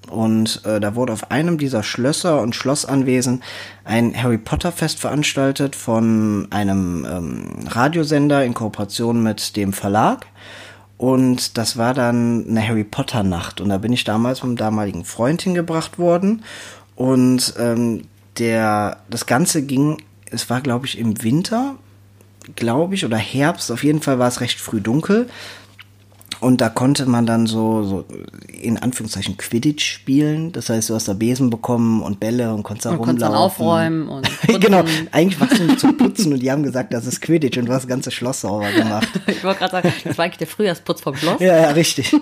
[0.09, 3.41] Und äh, da wurde auf einem dieser Schlösser und Schlossanwesen
[3.83, 10.27] ein Harry Potter Fest veranstaltet von einem ähm, Radiosender in Kooperation mit dem Verlag.
[10.97, 13.59] Und das war dann eine Harry Potter Nacht.
[13.59, 16.43] Und da bin ich damals mit einem damaligen Freund hingebracht worden.
[16.95, 18.03] Und ähm,
[18.37, 19.97] der, das Ganze ging,
[20.29, 21.75] es war glaube ich im Winter,
[22.55, 23.71] glaube ich, oder Herbst.
[23.71, 25.29] Auf jeden Fall war es recht früh dunkel.
[26.39, 28.05] Und da konnte man dann so, so
[28.49, 30.51] in Anführungszeichen Quidditch spielen.
[30.51, 33.31] Das heißt, du hast da Besen bekommen und Bälle und konntest da Und konntest dann
[33.31, 33.65] rumlaufen.
[33.65, 34.27] aufräumen und
[34.59, 37.67] genau, eigentlich warst du nur zu putzen und die haben gesagt, das ist Quidditch und
[37.67, 39.07] du hast das ganze Schloss sauber gemacht.
[39.27, 41.39] Ich wollte gerade sagen, das war eigentlich der Frühjahrsputz vom Schloss.
[41.39, 42.13] Ja, ja, richtig.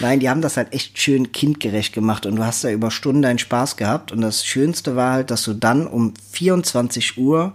[0.00, 3.22] Nein, die haben das halt echt schön kindgerecht gemacht und du hast da über Stunden
[3.22, 7.54] deinen Spaß gehabt und das Schönste war halt, dass du dann um 24 Uhr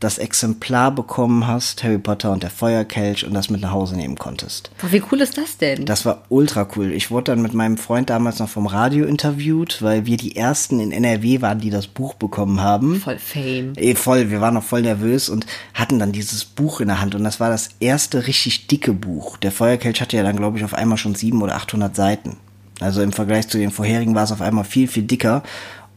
[0.00, 4.16] das Exemplar bekommen hast, Harry Potter und der Feuerkelch und das mit nach Hause nehmen
[4.16, 4.70] konntest.
[4.80, 5.84] Boah, wie cool ist das denn?
[5.84, 6.92] Das war ultra cool.
[6.92, 10.80] Ich wurde dann mit meinem Freund damals noch vom Radio interviewt, weil wir die ersten
[10.80, 12.96] in NRW waren, die das Buch bekommen haben.
[12.96, 13.74] Voll Fame.
[13.76, 17.14] Eh, voll, wir waren noch voll nervös und hatten dann dieses Buch in der Hand
[17.14, 19.36] und das war das erste richtig dicke Buch.
[19.36, 22.38] Der Feuerkelch hatte ja dann, glaube ich, auf einmal schon sieben oder 800 Seiten.
[22.80, 25.42] Also im Vergleich zu den vorherigen war es auf einmal viel, viel dicker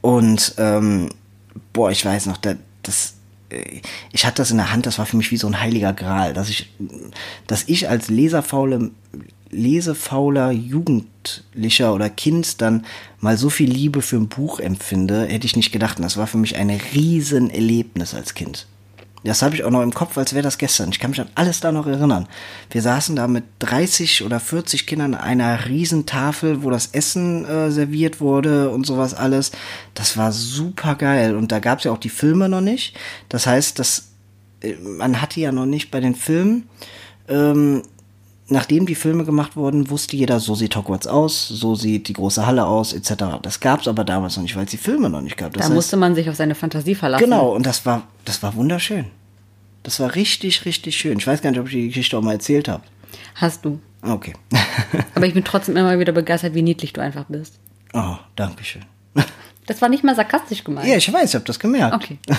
[0.02, 1.08] und ähm,
[1.72, 3.14] boah, ich weiß noch, da, das,
[4.12, 6.34] ich hatte das in der Hand, das war für mich wie so ein heiliger Gral,
[6.34, 6.70] dass ich,
[7.48, 8.92] dass ich als leserfaule,
[9.50, 12.86] lesefauler Jugendlicher oder Kind dann
[13.20, 15.98] mal so viel Liebe für ein Buch empfinde, hätte ich nicht gedacht.
[15.98, 18.68] Und das war für mich ein Riesenerlebnis als Kind.
[19.24, 20.90] Das habe ich auch noch im Kopf, als wäre das gestern.
[20.90, 22.28] Ich kann mich an alles da noch erinnern.
[22.70, 27.72] Wir saßen da mit 30 oder 40 Kindern an einer Riesentafel, wo das Essen äh,
[27.72, 29.52] serviert wurde und sowas alles.
[29.94, 31.36] Das war super geil.
[31.36, 32.98] Und da gab es ja auch die Filme noch nicht.
[33.30, 34.10] Das heißt, das,
[34.62, 36.68] äh, man hatte ja noch nicht bei den Filmen,
[37.30, 37.84] ähm,
[38.48, 42.46] nachdem die Filme gemacht wurden, wusste jeder, so sieht Hogwarts aus, so sieht die große
[42.46, 43.40] Halle aus, etc.
[43.42, 45.54] Das gab es aber damals noch nicht, weil es die Filme noch nicht gab.
[45.54, 47.24] Das Da heißt, musste man sich auf seine Fantasie verlassen.
[47.24, 49.06] Genau, und das war, das war wunderschön.
[49.84, 51.18] Das war richtig, richtig schön.
[51.18, 52.84] Ich weiß gar nicht, ob ich die Geschichte auch mal erzählt habe.
[53.36, 53.80] Hast du.
[54.02, 54.34] Okay.
[55.16, 57.60] Aber ich bin trotzdem immer wieder begeistert, wie niedlich du einfach bist.
[57.94, 58.84] Oh, danke schön.
[59.66, 60.88] Das war nicht mal sarkastisch gemeint.
[60.88, 61.96] Ja, ich weiß, ich habe das gemerkt.
[61.96, 62.18] Okay.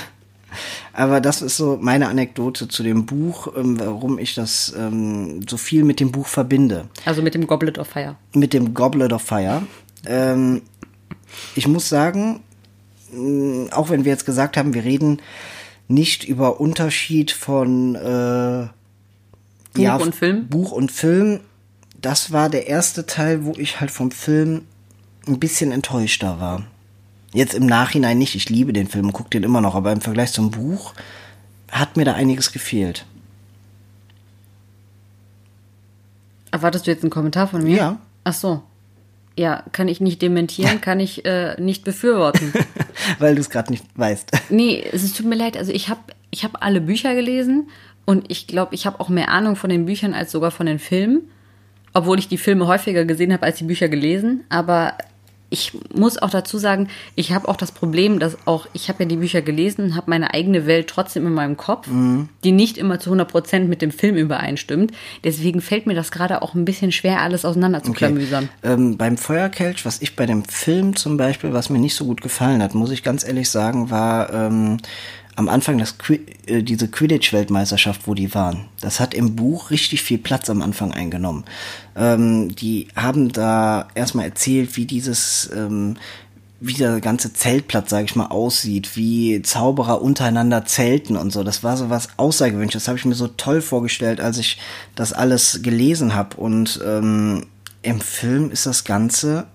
[0.93, 5.57] Aber das ist so meine Anekdote zu dem Buch, ähm, warum ich das ähm, so
[5.57, 6.89] viel mit dem Buch verbinde.
[7.05, 8.17] Also mit dem Goblet of Fire.
[8.35, 9.63] Mit dem Goblet of Fire.
[10.07, 10.63] Ähm,
[11.55, 12.41] ich muss sagen,
[13.71, 15.21] auch wenn wir jetzt gesagt haben, wir reden
[15.89, 18.69] nicht über Unterschied von äh,
[19.75, 20.49] Buch und Film?
[20.49, 21.41] Buch und Film.
[22.01, 24.63] Das war der erste Teil, wo ich halt vom Film
[25.27, 26.65] ein bisschen enttäuschter war.
[27.35, 28.37] Jetzt im Nachhinein nicht.
[28.37, 30.95] Ich liebe den Film und gucke den immer noch, aber im Vergleich zum Buch
[31.71, 33.05] hat mir da einiges gefehlt.
[36.53, 37.77] Erwartest du jetzt einen Kommentar von mir?
[37.77, 37.99] Ja.
[38.23, 38.63] Ach so.
[39.37, 42.53] Ja, kann ich nicht dementieren, kann ich äh, nicht befürworten.
[43.19, 44.31] Weil du es gerade nicht weißt.
[44.51, 45.57] Nee, es tut mir leid.
[45.57, 47.69] Also ich habe ich hab alle Bücher gelesen
[48.05, 50.79] und ich glaube, ich habe auch mehr Ahnung von den Büchern als sogar von den
[50.79, 51.23] Filmen.
[51.93, 54.45] Obwohl ich die Filme häufiger gesehen habe als die Bücher gelesen.
[54.49, 54.97] Aber
[55.55, 59.09] ich muss auch dazu sagen, ich habe auch das Problem, dass auch, ich habe ja
[59.09, 61.87] die Bücher gelesen, habe meine eigene Welt trotzdem in meinem Kopf,
[62.43, 64.91] die nicht immer zu 100% mit dem Film übereinstimmt.
[65.23, 68.49] Deswegen fällt mir das gerade auch ein bisschen schwer, alles auseinander zu klamüsern.
[68.65, 72.21] Ähm, beim Feuerkelch, was ich bei dem Film zum Beispiel, was mir nicht so gut
[72.21, 74.79] gefallen hat, muss ich ganz ehrlich sagen, war ähm,
[75.37, 78.67] am Anfang das Qui äh, diese Quidditch-Weltmeisterschaft, wo die waren.
[78.81, 81.45] Das hat im Buch richtig viel Platz am Anfang eingenommen.
[81.97, 85.97] Ähm, die haben da erstmal erzählt, wie dieses ähm,
[86.67, 91.45] wie der ganze Zeltplatz, sage ich mal, aussieht, wie Zauberer untereinander zelten und so.
[91.45, 92.85] Das war so was Außergewöhnliches.
[92.85, 94.59] Das habe ich mir so toll vorgestellt, als ich
[94.95, 96.37] das alles gelesen habe.
[96.39, 97.47] Und ähm,
[97.83, 99.47] im Film ist das Ganze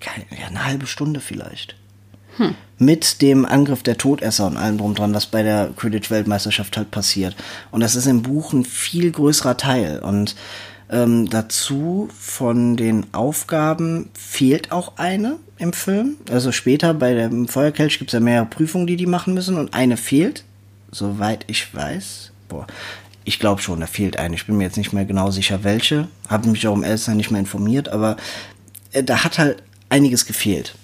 [0.00, 1.77] keine, ja, eine halbe Stunde vielleicht.
[2.78, 7.34] Mit dem Angriff der Todesser und allem drum dran, was bei der Quidditch-Weltmeisterschaft halt passiert.
[7.70, 9.98] Und das ist im Buch ein viel größerer Teil.
[9.98, 10.36] Und
[10.90, 16.16] ähm, dazu von den Aufgaben fehlt auch eine im Film.
[16.30, 19.74] Also später bei dem Feuerkelch gibt es ja mehrere Prüfungen, die die machen müssen und
[19.74, 20.44] eine fehlt,
[20.90, 22.30] soweit ich weiß.
[22.48, 22.66] Boah,
[23.24, 24.34] ich glaube schon, da fehlt eine.
[24.34, 26.08] Ich bin mir jetzt nicht mehr genau sicher, welche.
[26.28, 28.16] Habe mich auch um Elster nicht mehr informiert, aber
[28.92, 30.74] äh, da hat halt einiges gefehlt.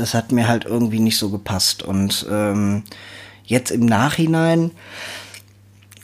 [0.00, 1.82] Das hat mir halt irgendwie nicht so gepasst.
[1.82, 2.82] Und ähm,
[3.44, 4.72] jetzt im Nachhinein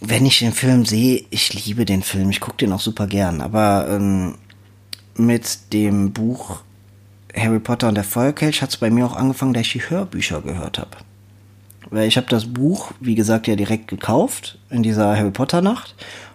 [0.01, 3.41] wenn ich den Film sehe, ich liebe den Film, ich gucke den auch super gern,
[3.41, 4.35] aber ähm,
[5.17, 6.61] mit dem Buch
[7.35, 10.41] Harry Potter und der Feuerkelch hat es bei mir auch angefangen, dass ich die Hörbücher
[10.41, 10.97] gehört habe.
[11.91, 15.95] Weil ich habe das Buch, wie gesagt, ja direkt gekauft in dieser Harry Potter Nacht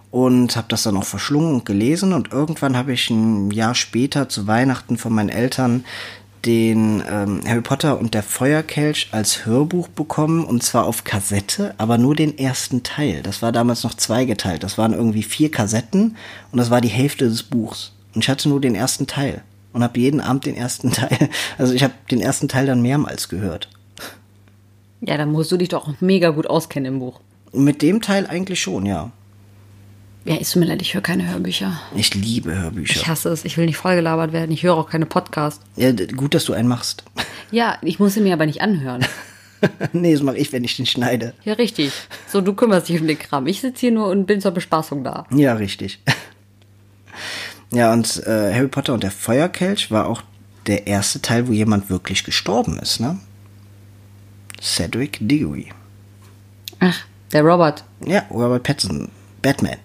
[0.09, 4.29] und habe das dann auch verschlungen und gelesen und irgendwann habe ich ein Jahr später
[4.29, 5.85] zu Weihnachten von meinen Eltern
[6.45, 11.97] den ähm, Harry Potter und der Feuerkelch als Hörbuch bekommen und zwar auf Kassette, aber
[11.97, 13.21] nur den ersten Teil.
[13.23, 14.63] Das war damals noch zweigeteilt.
[14.63, 16.17] Das waren irgendwie vier Kassetten
[16.51, 17.93] und das war die Hälfte des Buchs.
[18.13, 21.29] Und ich hatte nur den ersten Teil und habe jeden Abend den ersten Teil.
[21.57, 23.69] Also ich habe den ersten Teil dann mehrmals gehört.
[25.01, 27.19] Ja, dann musst du dich doch mega gut auskennen im Buch.
[27.53, 29.11] Mit dem Teil eigentlich schon, ja.
[30.23, 31.81] Ja, ist mir leid, ich höre keine Hörbücher.
[31.95, 32.95] Ich liebe Hörbücher.
[32.95, 33.43] Ich hasse es.
[33.43, 34.51] Ich will nicht vollgelabert werden.
[34.51, 35.63] Ich höre auch keine Podcasts.
[35.75, 37.03] Ja, gut, dass du einen machst.
[37.53, 39.05] Ja, ich muss sie mir aber nicht anhören.
[39.91, 41.33] nee, das mache ich, wenn ich den schneide.
[41.43, 41.91] Ja, richtig.
[42.25, 43.45] So, du kümmerst dich um den Kram.
[43.45, 45.25] Ich sitze hier nur und bin zur Bespaßung da.
[45.31, 45.99] Ja, richtig.
[47.73, 50.23] Ja, und äh, Harry Potter und der Feuerkelch war auch
[50.67, 53.17] der erste Teil, wo jemand wirklich gestorben ist, ne?
[54.61, 55.69] Cedric Diggory.
[56.79, 57.83] Ach, der Robert.
[58.05, 59.09] Ja, Robert Pattinson.
[59.41, 59.77] Batman.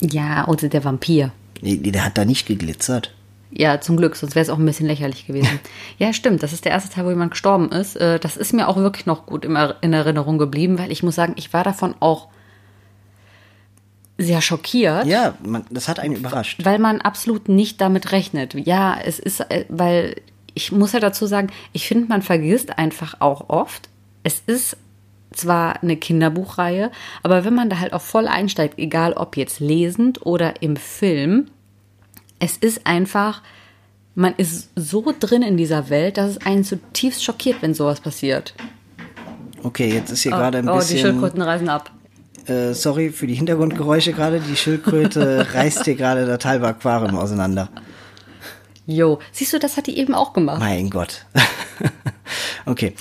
[0.00, 1.32] Ja, oder der Vampir.
[1.60, 3.14] Nee, Der hat da nicht geglitzert.
[3.50, 5.58] Ja, zum Glück, sonst wäre es auch ein bisschen lächerlich gewesen.
[5.98, 7.96] ja, stimmt, das ist der erste Teil, wo jemand gestorben ist.
[7.96, 11.32] Äh, Das ist mir auch wirklich noch gut in Erinnerung geblieben, weil ich muss sagen,
[11.36, 12.28] ich war davon auch
[14.18, 15.06] sehr schockiert.
[15.06, 16.64] Ja, man, das hat einen überrascht.
[16.64, 18.54] Weil man absolut nicht damit rechnet.
[18.54, 20.16] Ja, es ist, äh, weil
[20.54, 23.88] ich muss ja dazu sagen, ich finde, man vergisst einfach auch oft,
[24.24, 24.76] es ist
[25.32, 26.90] zwar eine Kinderbuchreihe,
[27.22, 31.46] aber wenn man da halt auch voll einsteigt, egal ob jetzt lesend oder im Film,
[32.38, 33.42] es ist einfach,
[34.14, 38.54] man ist so drin in dieser Welt, dass es einen zutiefst schockiert, wenn sowas passiert.
[39.62, 40.98] Okay, jetzt ist hier gerade ein oh, die bisschen.
[40.98, 41.90] Schildkröten reisen ab.
[42.46, 44.40] Äh, sorry für die Hintergrundgeräusche gerade.
[44.40, 47.68] Die Schildkröte reißt hier gerade das halbe Aquarium auseinander.
[48.86, 50.60] Jo, siehst du, das hat die eben auch gemacht.
[50.60, 51.26] Mein Gott.
[52.66, 52.94] okay.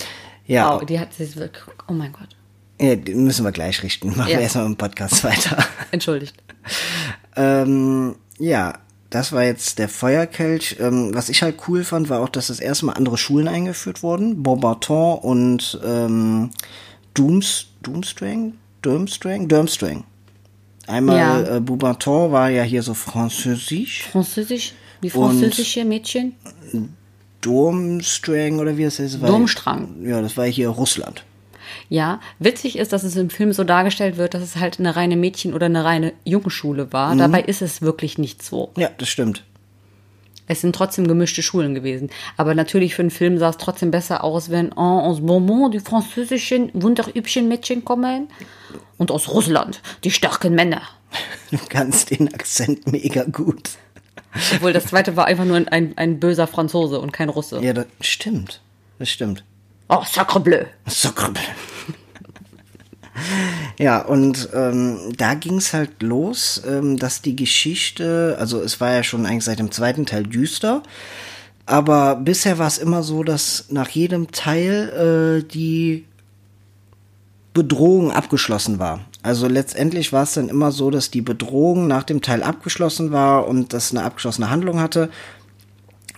[0.47, 0.77] Ja.
[0.77, 2.29] Oh, die hat sich wirklich, oh mein Gott.
[2.81, 4.09] ja, die müssen wir gleich richten.
[4.09, 4.37] Machen Ja.
[4.37, 5.57] wir erstmal im Podcast weiter.
[5.91, 6.35] Entschuldigt.
[7.35, 8.79] Ähm, ja,
[9.09, 10.77] das war jetzt der Feuerkelch.
[10.79, 14.03] Ähm, was ich halt cool fand, war auch, dass das erste Mal andere Schulen eingeführt
[14.03, 14.41] wurden.
[14.43, 16.49] Beaubaton und ähm,
[17.13, 18.53] Dooms, Doomstrang?
[18.81, 19.47] Durmstrang?
[19.47, 20.03] Durmstrang.
[20.87, 21.57] Einmal Ja.
[21.57, 24.03] äh, Beaubaton war ja hier so französisch.
[24.11, 24.73] Französisch,
[25.03, 26.33] die französische Mädchen.
[27.41, 29.21] Durmstrang oder wie es heißt.
[29.21, 30.03] war- Durmstrang.
[30.03, 31.23] Ja, das war hier Russland.
[31.89, 35.15] Ja, witzig ist, dass es im Film so dargestellt wird, dass es halt eine reine
[35.15, 37.13] Mädchen- oder eine reine Jungenschule war.
[37.13, 37.19] Mhm.
[37.19, 38.71] Dabei ist es wirklich nicht so.
[38.77, 39.43] Ja, das stimmt.
[40.49, 42.09] Es sind trotzdem gemischte Schulen gewesen.
[42.37, 45.79] Aber natürlich für einen Film sah es trotzdem besser aus, wenn en, aus Beaumont die
[45.81, 48.29] französischen wunderübchen Mädchen kommen
[48.97, 50.81] und aus Russland die starken Männer.
[51.51, 53.69] Du kannst den Akzent mega gut.
[54.55, 57.59] Obwohl das zweite war einfach nur ein, ein böser Franzose und kein Russe.
[57.61, 58.61] Ja, das stimmt.
[58.99, 59.43] Das stimmt.
[59.89, 60.65] Oh, sacre bleu.
[60.85, 61.41] Sacre bleu.
[63.79, 69.03] Ja, und ähm, da ging's halt los, ähm, dass die Geschichte, also es war ja
[69.03, 70.83] schon eigentlich seit dem zweiten Teil düster,
[71.65, 76.05] aber bisher war es immer so, dass nach jedem Teil äh, die
[77.53, 79.01] Bedrohung abgeschlossen war.
[79.23, 83.47] Also letztendlich war es dann immer so, dass die Bedrohung nach dem Teil abgeschlossen war
[83.47, 85.09] und das eine abgeschlossene Handlung hatte.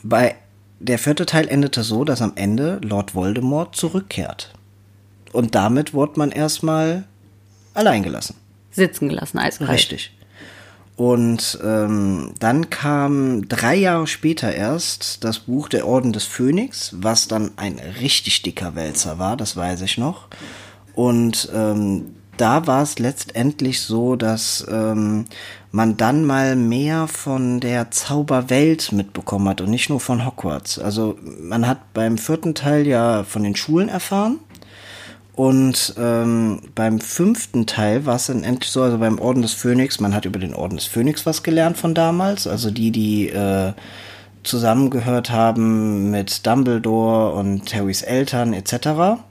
[0.03, 0.35] Bei
[0.79, 4.53] der vierte Teil endete so, dass am Ende Lord Voldemort zurückkehrt.
[5.31, 7.05] Und damit wurde man erstmal
[7.73, 8.35] allein gelassen.
[8.71, 9.71] Sitzen gelassen, eiskalt.
[9.71, 10.11] Richtig.
[10.95, 17.29] Und ähm, dann kam drei Jahre später erst das Buch Der Orden des Phönix, was
[17.29, 20.27] dann ein richtig dicker Wälzer war, das weiß ich noch.
[20.95, 25.25] Und ähm, da war es letztendlich so, dass ähm,
[25.71, 30.79] man dann mal mehr von der Zauberwelt mitbekommen hat und nicht nur von Hogwarts.
[30.79, 34.39] Also man hat beim vierten Teil ja von den Schulen erfahren.
[35.33, 39.99] Und ähm, beim fünften Teil war es dann endlich so, also beim Orden des Phönix,
[40.01, 43.71] man hat über den Orden des Phönix was gelernt von damals, also die, die äh,
[44.43, 49.21] zusammengehört haben mit Dumbledore und Harrys Eltern etc.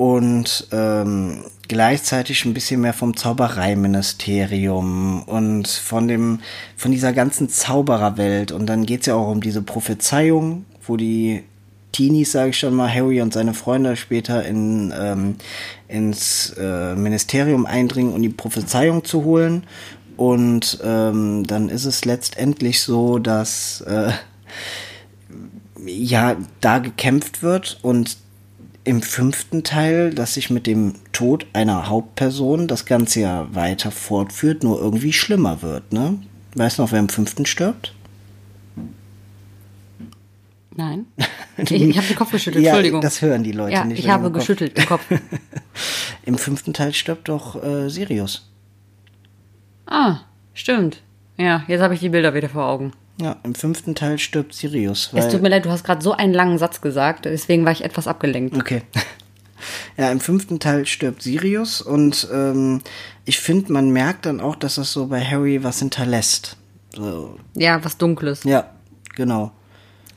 [0.00, 6.38] Und ähm, gleichzeitig ein bisschen mehr vom Zaubereiministerium und von dem,
[6.74, 8.50] von dieser ganzen Zaubererwelt.
[8.50, 11.42] Und dann geht's ja auch um diese Prophezeiung, wo die
[11.92, 15.36] Teenies, sage ich schon mal, Harry und seine Freunde später in, ähm,
[15.86, 19.64] ins äh, Ministerium eindringen, um die Prophezeiung zu holen.
[20.16, 24.12] Und ähm, dann ist es letztendlich so, dass äh,
[25.84, 28.16] ja da gekämpft wird und
[28.84, 34.62] im fünften Teil, dass sich mit dem Tod einer Hauptperson das Ganze ja weiter fortführt,
[34.62, 36.18] nur irgendwie schlimmer wird, ne?
[36.54, 37.94] Weißt du noch, wer im fünften stirbt?
[40.76, 41.06] Nein.
[41.62, 43.02] Ich, ich habe den Kopf geschüttelt, Ja, Entschuldigung.
[43.02, 45.04] das hören die Leute ja, nicht, Ich habe geschüttelt im Kopf.
[46.24, 48.50] Im fünften Teil stirbt doch äh, Sirius.
[49.84, 50.20] Ah,
[50.54, 51.02] stimmt.
[51.36, 52.92] Ja, jetzt habe ich die Bilder wieder vor Augen.
[53.20, 55.10] Ja, im fünften Teil stirbt Sirius.
[55.14, 57.84] Es tut mir leid, du hast gerade so einen langen Satz gesagt, deswegen war ich
[57.84, 58.56] etwas abgelenkt.
[58.56, 58.82] okay.
[59.98, 62.80] Ja, im fünften Teil stirbt Sirius und ähm,
[63.26, 66.56] ich finde, man merkt dann auch, dass das so bei Harry was hinterlässt.
[66.94, 68.44] So, Ja, was Dunkles.
[68.44, 68.70] ja,
[69.16, 69.52] genau.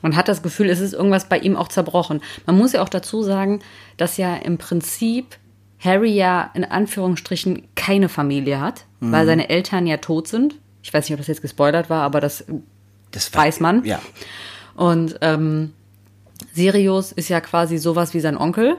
[0.00, 2.20] Man hat das Gefühl, es ist irgendwas bei ihm auch zerbrochen.
[2.46, 3.60] Man muss ja auch dazu sagen,
[3.98, 5.36] dass ja im Prinzip
[5.78, 9.12] Harry ja in Anführungsstrichen keine Familie hat, Mhm.
[9.12, 10.54] weil seine Eltern ja tot sind.
[10.82, 12.44] Ich weiß nicht, ob das jetzt gespoilert war, aber das
[13.14, 13.84] Das war- weiß man.
[13.84, 14.00] Ja,
[14.76, 15.72] Und ähm,
[16.52, 18.76] Sirius ist ja quasi sowas wie sein Onkel.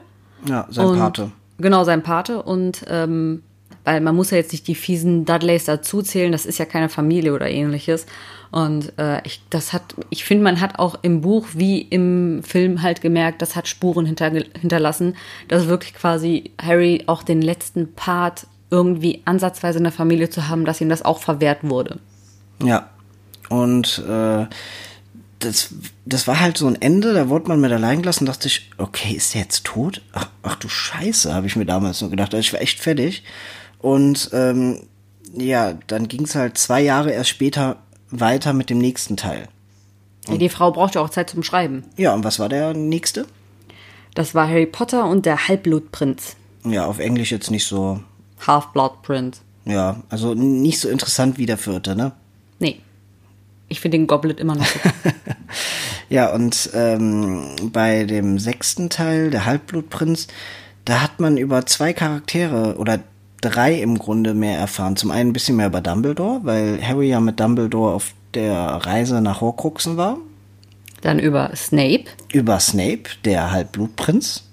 [0.48, 1.32] ja sein und, Pate.
[1.58, 2.42] Genau, sein Pate.
[2.44, 3.44] Und ähm,
[3.84, 7.34] weil man muss ja jetzt nicht die fiesen Dudleys dazuzählen, das ist ja keine Familie
[7.34, 8.06] oder ähnliches.
[8.52, 12.82] Und äh, ich, das hat, ich finde, man hat auch im Buch wie im Film
[12.82, 15.16] halt gemerkt, das hat Spuren hinter, hinterlassen,
[15.50, 20.66] dass wirklich quasi Harry auch den letzten Part irgendwie ansatzweise in der Familie zu haben,
[20.66, 22.00] dass ihm das auch verwehrt wurde.
[22.64, 22.90] Ja.
[23.50, 24.48] Und äh,
[25.40, 25.70] das,
[26.06, 29.14] das war halt so ein Ende, da wurde man mit allein gelassen, dachte ich, okay,
[29.14, 30.02] ist der jetzt tot?
[30.14, 32.34] Ach, ach du Scheiße, habe ich mir damals nur gedacht.
[32.34, 33.24] Also ich war echt fertig.
[33.80, 34.82] Und ähm,
[35.34, 37.78] ja, dann ging es halt zwei Jahre erst später
[38.10, 39.48] weiter mit dem nächsten Teil.
[40.28, 41.84] Die Frau braucht ja auch Zeit zum Schreiben.
[41.98, 43.28] Ja, und was war der nächste?
[44.16, 46.36] Das war Harry Potter und der Halbblutprinz.
[46.64, 48.00] Ja, auf Englisch jetzt nicht so,
[48.48, 49.42] Half-Blood Prince.
[49.66, 52.14] ja, also nicht so interessant wie der vierte, ne?
[53.68, 54.92] Ich finde den Goblet immer noch gut.
[56.10, 60.28] Ja, und ähm, bei dem sechsten Teil, der Halbblutprinz,
[60.86, 63.00] da hat man über zwei Charaktere oder
[63.42, 64.96] drei im Grunde mehr erfahren.
[64.96, 69.22] Zum einen ein bisschen mehr über Dumbledore, weil Harry ja mit Dumbledore auf der Reise
[69.22, 70.18] nach Horcruxen war.
[71.02, 72.06] Dann über Snape.
[72.32, 74.44] Über Snape, der Halbblutprinz.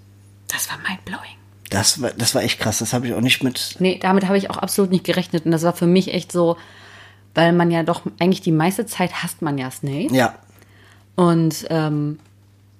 [0.48, 1.36] Das war mindblowing.
[1.70, 3.76] Das war, das war echt krass, das habe ich auch nicht mit.
[3.78, 5.46] Nee, damit habe ich auch absolut nicht gerechnet.
[5.46, 6.56] Und das war für mich echt so,
[7.34, 10.14] weil man ja doch eigentlich die meiste Zeit hasst man ja Snape.
[10.14, 10.34] Ja,
[11.16, 12.18] Und ähm,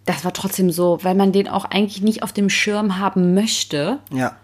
[0.05, 3.99] das war trotzdem so, weil man den auch eigentlich nicht auf dem Schirm haben möchte,
[4.11, 4.37] ja.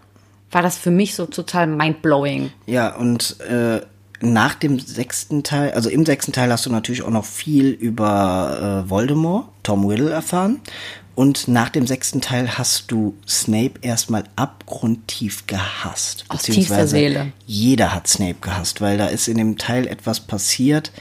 [0.51, 2.51] war das für mich so total mindblowing.
[2.65, 3.81] Ja, und äh,
[4.21, 8.83] nach dem sechsten Teil, also im sechsten Teil hast du natürlich auch noch viel über
[8.85, 10.59] äh, Voldemort, Tom Riddle erfahren.
[11.19, 16.23] Und nach dem sechsten Teil hast du Snape erstmal abgrundtief gehasst.
[16.29, 17.33] Aus Beziehungsweise tiefster Seele.
[17.45, 20.93] Jeder hat Snape gehasst, weil da ist in dem Teil etwas passiert,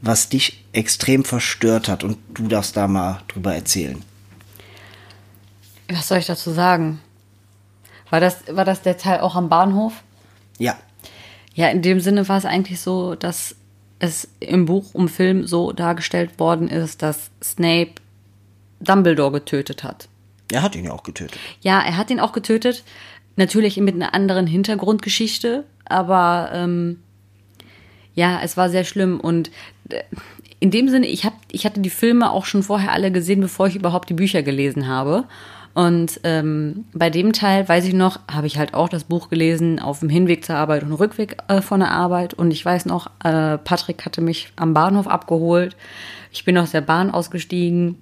[0.00, 2.04] was dich extrem verstört hat.
[2.04, 4.00] Und du darfst da mal drüber erzählen.
[5.90, 7.00] Was soll ich dazu sagen?
[8.10, 10.04] War das, war das der Teil auch am Bahnhof?
[10.58, 10.78] Ja,
[11.54, 13.56] Ja, in dem Sinne war es eigentlich so, dass
[13.98, 17.94] es im Buch, im Film so dargestellt worden ist, dass Snape
[18.80, 20.08] Dumbledore getötet hat.
[20.52, 21.38] er hat ihn ja auch getötet.
[21.60, 22.84] Ja, er hat ihn auch getötet.
[23.36, 26.98] Natürlich mit einer anderen Hintergrundgeschichte, aber ähm,
[28.14, 29.20] ja, es war sehr schlimm.
[29.20, 29.50] Und
[29.90, 30.02] äh,
[30.60, 33.68] in dem Sinne, ich, hab, ich hatte die Filme auch schon vorher alle gesehen, bevor
[33.68, 35.24] ich überhaupt die Bücher gelesen habe.
[35.74, 39.78] Und ähm, bei dem Teil, weiß ich noch, habe ich halt auch das Buch gelesen
[39.78, 42.34] auf dem Hinweg zur Arbeit und Rückweg äh, von der Arbeit.
[42.34, 45.76] Und ich weiß noch, äh, Patrick hatte mich am Bahnhof abgeholt.
[46.32, 47.98] Ich bin aus der Bahn ausgestiegen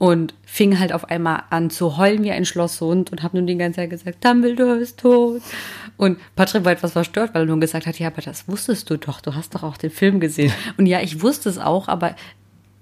[0.00, 3.58] und fing halt auf einmal an zu heulen wie ein Schlosshund und habe nur die
[3.58, 5.42] ganze Zeit gesagt, Dumbledore ist tot.
[5.98, 8.96] Und Patrick war etwas verstört, weil er nur gesagt hat, ja, aber das wusstest du
[8.96, 10.54] doch, du hast doch auch den Film gesehen.
[10.78, 12.16] Und ja, ich wusste es auch, aber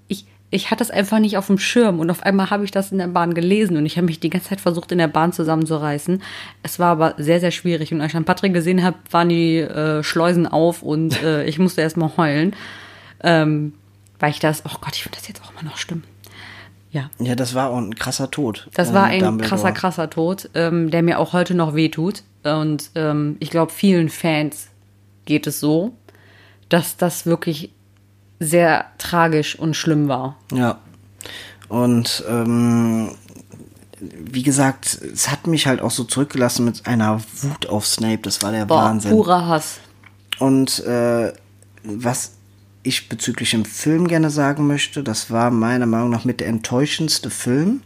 [0.07, 2.93] ich, ich hatte es einfach nicht auf dem Schirm und auf einmal habe ich das
[2.93, 5.33] in der Bahn gelesen und ich habe mich die ganze Zeit versucht, in der Bahn
[5.33, 6.23] zusammenzureißen.
[6.63, 9.57] Es war aber sehr, sehr schwierig und als ich dann Patrick gesehen habe, waren die
[9.57, 12.55] äh, Schleusen auf und äh, ich musste erstmal heulen,
[13.21, 13.73] ähm,
[14.19, 16.03] weil ich das, oh Gott, ich finde das jetzt auch immer noch schlimm.
[16.91, 18.67] Ja, Ja, das war auch ein krasser Tod.
[18.73, 19.49] das war mit ein Dumbledore.
[19.49, 22.23] krasser, krasser Tod, ähm, der mir auch heute noch wehtut.
[22.43, 24.67] Und ähm, ich glaube, vielen Fans
[25.25, 25.93] geht es so,
[26.69, 27.71] dass das wirklich
[28.39, 30.37] sehr tragisch und schlimm war.
[30.51, 30.79] Ja.
[31.67, 33.11] Und ähm,
[33.99, 38.19] wie gesagt, es hat mich halt auch so zurückgelassen mit einer Wut auf Snape.
[38.23, 39.11] Das war der Boah, Wahnsinn.
[39.11, 39.79] purer Hass.
[40.39, 41.33] Und äh,
[41.83, 42.31] was
[42.89, 47.29] ich bezüglich dem Film gerne sagen möchte, das war meiner Meinung nach mit der enttäuschendste
[47.29, 47.81] Film,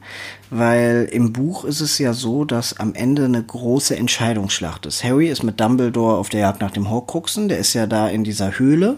[0.50, 5.04] weil im Buch ist es ja so, dass am Ende eine große Entscheidungsschlacht ist.
[5.04, 8.24] Harry ist mit Dumbledore auf der Jagd nach dem Horcruxen, der ist ja da in
[8.24, 8.98] dieser Höhle,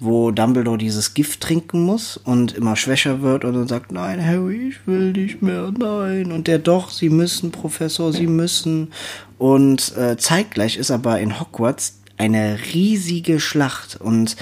[0.00, 4.70] wo Dumbledore dieses Gift trinken muss und immer schwächer wird und dann sagt, nein, Harry,
[4.70, 6.32] ich will nicht mehr, nein.
[6.32, 8.92] Und der doch, sie müssen, Professor, sie müssen.
[9.38, 14.36] Und äh, zeitgleich ist aber in Hogwarts eine riesige Schlacht und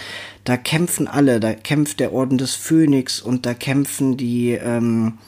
[0.46, 5.18] da kämpfen alle, da kämpft der Orden des Phönix und da kämpfen die, ähm,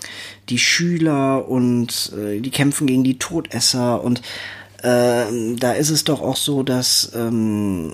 [0.49, 4.23] die Schüler und äh, die kämpfen gegen die Todesser und
[4.83, 5.25] äh,
[5.57, 7.93] da ist es doch auch so, dass ähm,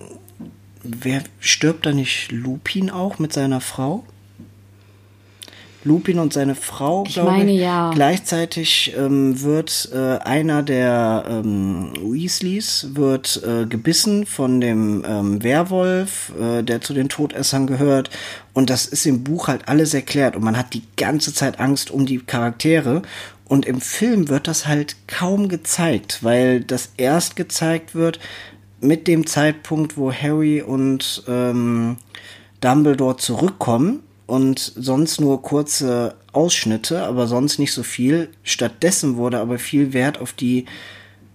[0.82, 4.04] wer stirbt da nicht Lupin auch mit seiner Frau?
[5.84, 7.60] Lupin und seine Frau, Ich glaube meine, ich.
[7.60, 7.90] ja.
[7.94, 16.32] Gleichzeitig ähm, wird äh, einer der ähm, Weasleys wird äh, gebissen von dem ähm, Werwolf,
[16.40, 18.10] äh, der zu den Todessern gehört.
[18.54, 20.36] Und das ist im Buch halt alles erklärt.
[20.36, 23.02] Und man hat die ganze Zeit Angst um die Charaktere.
[23.46, 28.18] Und im Film wird das halt kaum gezeigt, weil das erst gezeigt wird
[28.80, 31.96] mit dem Zeitpunkt, wo Harry und ähm,
[32.60, 38.30] Dumbledore zurückkommen und sonst nur kurze Ausschnitte, aber sonst nicht so viel.
[38.42, 40.66] Stattdessen wurde aber viel Wert auf die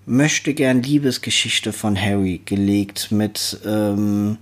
[0.05, 4.39] möchte gern Liebesgeschichte von Harry gelegt mit ähm,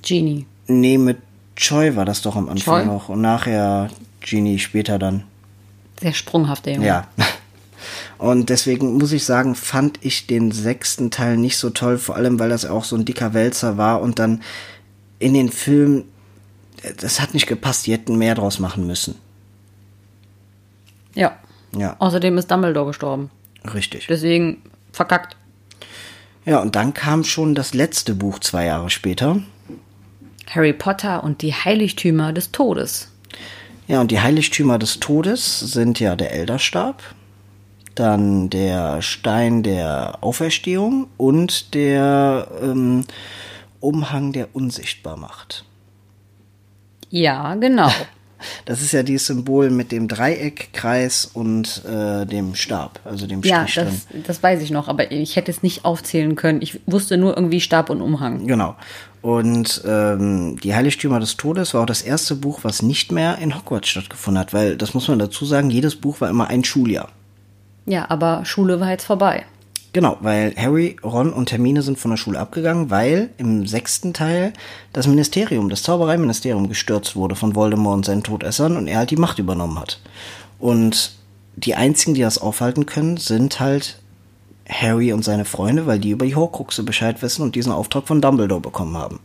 [0.00, 0.46] Genie.
[0.66, 1.18] nee mit
[1.56, 2.86] Choi war das doch am Anfang Choi?
[2.86, 3.90] noch und nachher
[4.20, 5.24] Genie später dann.
[6.00, 6.86] Sehr sprunghaft, der Junge.
[6.86, 7.08] Ja.
[8.18, 12.38] Und deswegen muss ich sagen, fand ich den sechsten Teil nicht so toll, vor allem
[12.38, 14.42] weil das auch so ein dicker Wälzer war und dann
[15.18, 16.04] in den Film,
[16.98, 19.16] das hat nicht gepasst, die hätten mehr draus machen müssen.
[21.14, 21.36] ja.
[21.74, 23.30] Ja, Außerdem ist Dumbledore gestorben.
[23.72, 24.06] richtig.
[24.06, 24.58] Deswegen
[24.92, 25.36] verkackt.
[26.44, 29.40] Ja, und dann kam schon das letzte Buch zwei Jahre später.
[30.50, 33.08] Harry Potter und die Heiligtümer des Todes.
[33.88, 37.02] Ja, und die Heiligtümer des Todes sind ja der Elderstab,
[37.94, 43.06] dann der Stein der Auferstehung und der ähm,
[43.80, 45.64] Umhang, der unsichtbar macht.
[47.12, 47.88] Ja, genau.
[48.64, 53.40] Das ist ja dieses Symbol mit dem Dreieck, Kreis und äh, dem Stab, also dem
[53.44, 54.24] Ja, Strich das, drin.
[54.26, 56.60] das weiß ich noch, aber ich hätte es nicht aufzählen können.
[56.60, 58.44] Ich wusste nur irgendwie Stab und Umhang.
[58.48, 58.74] Genau.
[59.20, 63.54] Und ähm, die Heiligtümer des Todes war auch das erste Buch, was nicht mehr in
[63.54, 67.10] Hogwarts stattgefunden hat, weil das muss man dazu sagen, jedes Buch war immer ein Schuljahr.
[67.86, 69.44] Ja, aber Schule war jetzt vorbei.
[69.92, 74.54] Genau, weil Harry, Ron und Hermine sind von der Schule abgegangen, weil im sechsten Teil
[74.94, 79.16] das Ministerium, das Zaubereiministerium gestürzt wurde von Voldemort und seinen Todessern und er halt die
[79.16, 80.00] Macht übernommen hat.
[80.58, 81.12] Und
[81.56, 83.98] die einzigen, die das aufhalten können, sind halt
[84.66, 88.22] Harry und seine Freunde, weil die über die Horcruxe Bescheid wissen und diesen Auftrag von
[88.22, 89.20] Dumbledore bekommen haben.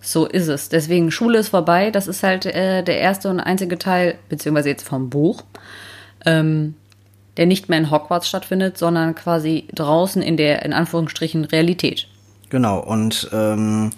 [0.00, 0.68] So ist es.
[0.68, 1.90] Deswegen Schule ist vorbei.
[1.90, 5.42] Das ist halt äh, der erste und einzige Teil, beziehungsweise jetzt vom Buch,
[6.24, 6.74] ähm,
[7.40, 12.06] der nicht mehr in Hogwarts stattfindet, sondern quasi draußen in der, in Anführungsstrichen, Realität.
[12.50, 13.92] Genau, und ähm,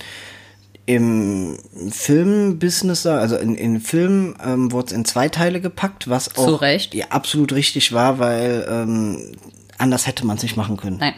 [0.86, 1.58] im
[1.90, 6.54] Filmbusiness, also in, in Film ähm, wurde es in zwei Teile gepackt, was auch Zu
[6.54, 6.94] Recht.
[6.94, 9.32] Ja, absolut richtig war, weil ähm,
[9.76, 10.98] anders hätte man es nicht machen können.
[10.98, 11.14] Nein.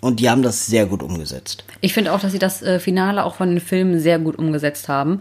[0.00, 1.64] Und die haben das sehr gut umgesetzt.
[1.82, 4.88] Ich finde auch, dass sie das äh, Finale auch von den Filmen sehr gut umgesetzt
[4.88, 5.20] haben.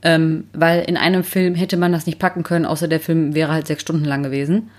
[0.00, 3.52] Ähm, weil in einem Film hätte man das nicht packen können, außer der Film wäre
[3.52, 4.70] halt sechs Stunden lang gewesen.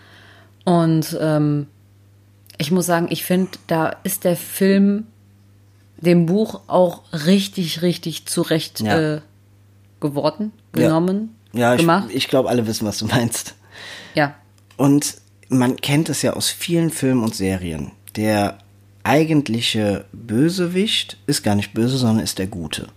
[0.66, 1.68] Und ähm,
[2.58, 5.06] ich muss sagen, ich finde, da ist der Film
[5.98, 9.16] dem Buch auch richtig, richtig zurecht Ja.
[9.16, 9.22] äh,
[10.02, 10.84] geworden, Ja.
[10.88, 12.10] genommen, Ja, ich, gemacht.
[12.12, 13.56] ich glaube, alle wissen, was du meinst.
[14.14, 14.36] ja,
[14.78, 15.16] Und
[15.48, 17.92] man kennt es ja aus vielen Filmen und Serien.
[18.16, 18.58] Der
[19.04, 22.88] eigentliche Bösewicht ist gar nicht böse, sondern ist der Gute.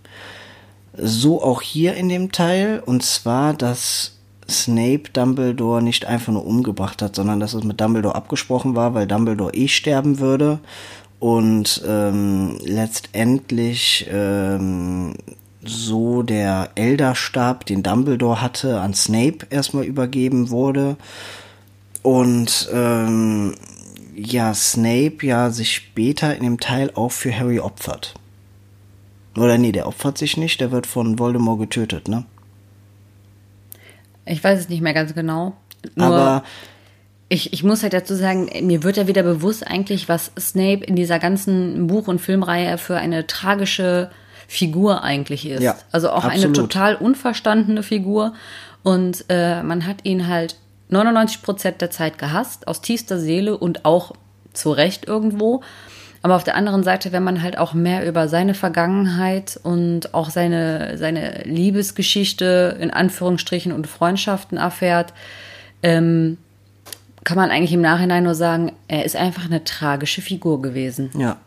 [0.97, 4.17] So auch hier in dem Teil, und zwar, dass
[4.49, 9.07] Snape Dumbledore nicht einfach nur umgebracht hat, sondern dass es mit Dumbledore abgesprochen war, weil
[9.07, 10.59] Dumbledore eh sterben würde.
[11.19, 15.15] Und ähm, letztendlich ähm,
[15.63, 20.95] so der Elderstab, den Dumbledore hatte, an Snape erstmal übergeben wurde.
[22.01, 23.55] Und ähm,
[24.15, 28.13] ja, Snape ja sich später in dem Teil auch für Harry opfert.
[29.35, 32.25] Oder nee, der opfert sich nicht, der wird von Voldemort getötet, ne?
[34.29, 35.55] Ich weiß es nicht mehr ganz genau.
[35.95, 36.43] Nur Aber
[37.29, 40.95] Ich, ich muss halt dazu sagen, mir wird ja wieder bewusst eigentlich, was Snape in
[40.95, 44.09] dieser ganzen Buch- und Filmreihe für eine tragische
[44.47, 45.61] Figur eigentlich ist.
[45.61, 46.55] Ja, also auch eine absolut.
[46.55, 48.33] total unverstandene Figur.
[48.81, 50.55] Und äh, man hat ihn halt
[50.89, 54.13] 99 Prozent der Zeit gehasst, aus tiefster Seele und auch
[54.53, 55.61] zu Recht irgendwo.
[56.21, 60.29] Aber auf der anderen Seite, wenn man halt auch mehr über seine Vergangenheit und auch
[60.29, 65.13] seine, seine Liebesgeschichte in Anführungsstrichen und Freundschaften erfährt,
[65.81, 66.37] ähm,
[67.23, 71.11] kann man eigentlich im Nachhinein nur sagen, er ist einfach eine tragische Figur gewesen.
[71.17, 71.37] Ja.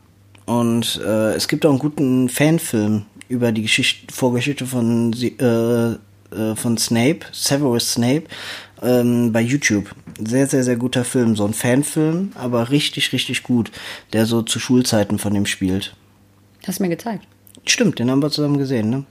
[0.46, 5.92] Und äh, es gibt auch einen guten Fanfilm über die Geschichte, Vorgeschichte von, äh,
[6.34, 8.24] äh, von Snape, Severus Snape,
[8.82, 9.94] ähm, bei YouTube.
[10.24, 11.36] Sehr, sehr, sehr guter Film.
[11.36, 13.70] So ein Fanfilm, aber richtig, richtig gut,
[14.12, 15.94] der so zu Schulzeiten von dem spielt.
[16.66, 17.26] Hast du mir gezeigt.
[17.66, 19.04] Stimmt, den haben wir zusammen gesehen, ne?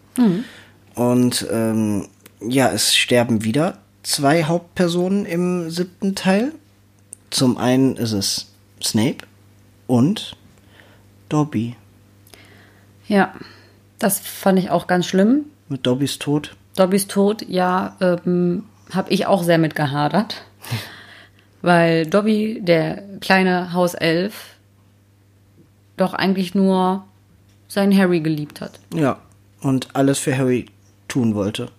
[0.95, 2.07] Und ähm,
[2.41, 6.53] ja, es sterben wieder zwei Hauptpersonen im siebten Teil.
[7.30, 8.51] Zum einen ist es
[8.84, 9.26] Snape
[9.88, 10.36] und
[11.30, 11.76] Dobby.
[13.07, 13.34] Ja,
[13.99, 15.45] das fand ich auch ganz schlimm.
[15.70, 16.55] Mit Dobbys Tod.
[16.76, 20.43] Dobbys Tod, ja, ähm, habe ich auch sehr mit gehadert.
[21.62, 24.55] Weil Dobby, der kleine Hauself,
[25.97, 27.05] doch eigentlich nur
[27.68, 28.80] seinen Harry geliebt hat.
[28.93, 29.18] Ja.
[29.62, 30.66] Und alles für Harry
[31.07, 31.70] tun wollte.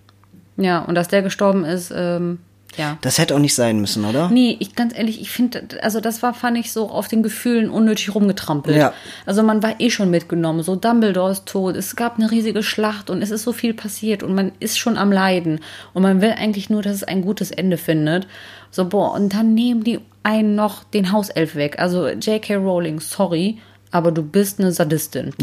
[0.56, 2.38] Ja, und dass der gestorben ist, ähm,
[2.76, 2.98] ja.
[3.02, 4.30] Das hätte auch nicht sein müssen, oder?
[4.30, 7.70] Nee, ich ganz ehrlich, ich finde, also das war, fand ich so auf den Gefühlen
[7.70, 8.76] unnötig rumgetrampelt.
[8.76, 8.92] Ja.
[9.26, 13.10] Also man war eh schon mitgenommen, so Dumbledore ist tot, es gab eine riesige Schlacht
[13.10, 15.60] und es ist so viel passiert und man ist schon am Leiden
[15.92, 18.26] und man will eigentlich nur, dass es ein gutes Ende findet.
[18.70, 21.78] So, boah, und dann nehmen die einen noch den Hauself weg.
[21.78, 22.54] Also J.K.
[22.56, 23.58] Rowling, sorry,
[23.90, 25.34] aber du bist eine Sadistin.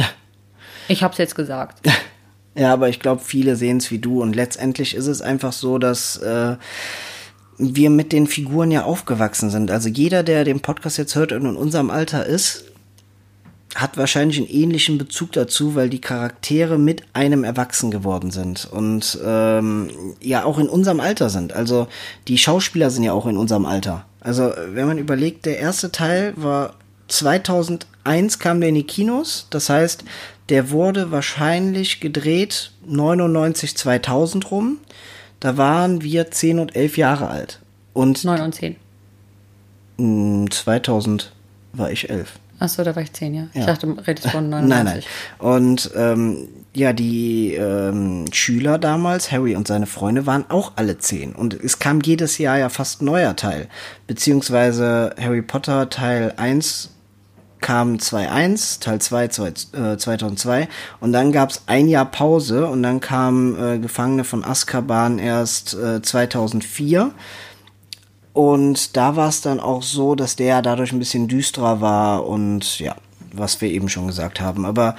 [0.87, 1.87] Ich hab's jetzt gesagt.
[2.55, 4.21] Ja, aber ich glaube, viele sehen es wie du.
[4.21, 6.57] Und letztendlich ist es einfach so, dass äh,
[7.59, 9.69] wir mit den Figuren ja aufgewachsen sind.
[9.69, 12.65] Also jeder, der den Podcast jetzt hört und in unserem Alter ist,
[13.75, 19.19] hat wahrscheinlich einen ähnlichen Bezug dazu, weil die Charaktere mit einem erwachsen geworden sind und
[19.23, 19.89] ähm,
[20.21, 21.53] ja auch in unserem Alter sind.
[21.53, 21.87] Also
[22.27, 24.05] die Schauspieler sind ja auch in unserem Alter.
[24.21, 26.73] Also wenn man überlegt, der erste Teil war
[27.09, 29.47] 2001 kam der in die Kinos.
[29.49, 30.03] Das heißt,
[30.49, 34.77] der wurde wahrscheinlich gedreht 99 2000 rum.
[35.39, 37.59] Da waren wir 10 und 11 Jahre alt.
[37.93, 38.75] Und 9 und 10.
[39.97, 41.31] mh, 2000
[41.73, 42.39] war ich 11.
[42.59, 43.47] Achso, da war ich 10, ja.
[43.53, 43.67] Ich Ja.
[43.67, 45.05] dachte, du redest von Nein, 99.
[45.39, 45.49] nein.
[45.51, 51.33] Und ähm, ja, die ähm, Schüler damals, Harry und seine Freunde, waren auch alle zehn.
[51.33, 53.69] Und es kam jedes Jahr ja fast ein neuer Teil.
[54.07, 56.89] Beziehungsweise Harry Potter Teil 1
[57.61, 60.67] kam 2.1, Teil 2 zwei- äh, 2002.
[60.99, 66.01] Und dann gab's ein Jahr Pause und dann kam äh, Gefangene von Azkaban erst äh,
[66.01, 67.11] 2004.
[68.33, 72.79] Und da war es dann auch so, dass der dadurch ein bisschen düsterer war und
[72.79, 72.95] ja,
[73.33, 74.65] was wir eben schon gesagt haben.
[74.65, 74.95] Aber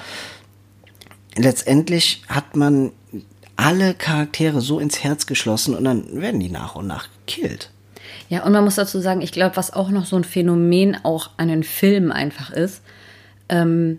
[1.37, 2.93] letztendlich hat man
[3.57, 7.71] alle Charaktere so ins Herz geschlossen und dann werden die nach und nach gekillt.
[8.31, 11.31] Ja, und man muss dazu sagen, ich glaube, was auch noch so ein Phänomen auch
[11.37, 12.81] an den Filmen einfach ist,
[13.49, 13.99] ähm,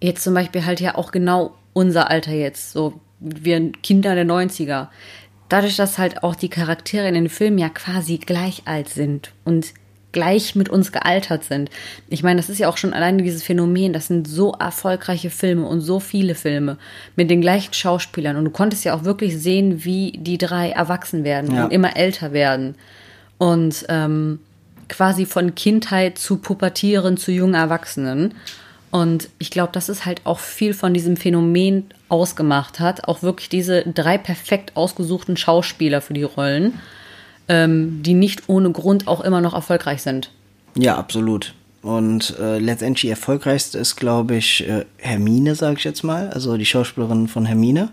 [0.00, 4.88] jetzt zum Beispiel halt ja auch genau unser Alter jetzt, so wir Kinder der 90er.
[5.50, 9.74] Dadurch, dass halt auch die Charaktere in den Filmen ja quasi gleich alt sind und
[10.14, 11.68] gleich mit uns gealtert sind.
[12.08, 15.66] Ich meine, das ist ja auch schon alleine dieses Phänomen, das sind so erfolgreiche Filme
[15.66, 16.78] und so viele Filme
[17.16, 21.22] mit den gleichen Schauspielern und du konntest ja auch wirklich sehen, wie die drei erwachsen
[21.24, 21.64] werden Ja.
[21.66, 22.76] und immer älter werden
[23.36, 24.38] und ähm,
[24.88, 28.34] quasi von Kindheit zu Pubertieren zu jungen Erwachsenen.
[28.90, 33.08] Und ich glaube, das ist halt auch viel von diesem Phänomen ausgemacht hat.
[33.08, 36.78] Auch wirklich diese drei perfekt ausgesuchten Schauspieler für die Rollen,
[37.48, 40.30] ähm, die nicht ohne Grund auch immer noch erfolgreich sind.
[40.76, 41.54] Ja, absolut.
[41.82, 46.30] Und äh, letztendlich erfolgreichste ist, glaube ich, äh, Hermine, sage ich jetzt mal.
[46.30, 47.90] Also die Schauspielerin von Hermine.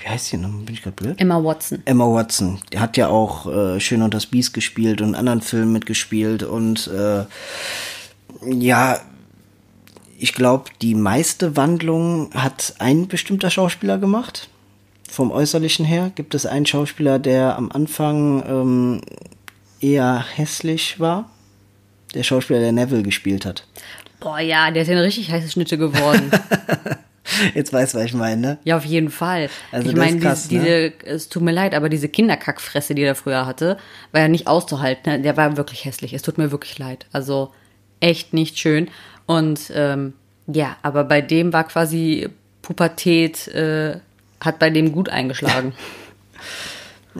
[0.00, 0.50] Wie heißt sie noch?
[0.50, 1.20] Bin ich gerade blöd?
[1.20, 1.80] Emma Watson.
[1.84, 2.58] Emma Watson.
[2.72, 6.42] Die hat ja auch äh, Schön und das Biest gespielt und anderen Filmen mitgespielt.
[6.42, 7.24] Und äh,
[8.46, 8.98] ja,
[10.18, 14.49] ich glaube, die meiste Wandlung hat ein bestimmter Schauspieler gemacht.
[15.10, 19.00] Vom Äußerlichen her gibt es einen Schauspieler, der am Anfang ähm,
[19.80, 21.28] eher hässlich war.
[22.14, 23.66] Der Schauspieler, der Neville gespielt hat.
[24.20, 26.30] Boah, ja, der ist ja eine richtig heiße Schnitte geworden.
[27.54, 28.58] Jetzt weißt du, was ich meine, ne?
[28.64, 29.48] ja, auf jeden Fall.
[29.72, 30.90] Also ich meine, krass, diese, ne?
[30.90, 33.78] diese, es tut mir leid, aber diese Kinderkackfresse, die er früher hatte,
[34.12, 35.12] war ja nicht auszuhalten.
[35.12, 35.20] ne?
[35.20, 36.12] Der war wirklich hässlich.
[36.12, 37.06] Es tut mir wirklich leid.
[37.12, 37.52] Also
[37.98, 38.88] echt nicht schön.
[39.26, 40.14] Und ähm,
[40.46, 42.28] ja, aber bei dem war quasi
[42.62, 43.98] Pubertät, äh,
[44.40, 45.72] hat bei dem gut eingeschlagen.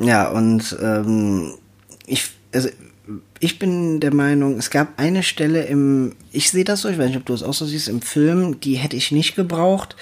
[0.01, 1.55] Ja, und ähm,
[2.07, 2.69] ich, also,
[3.41, 7.09] ich bin der Meinung, es gab eine Stelle im, ich sehe das so, ich weiß
[7.09, 9.97] nicht, ob du es auch so siehst, im Film, die hätte ich nicht gebraucht.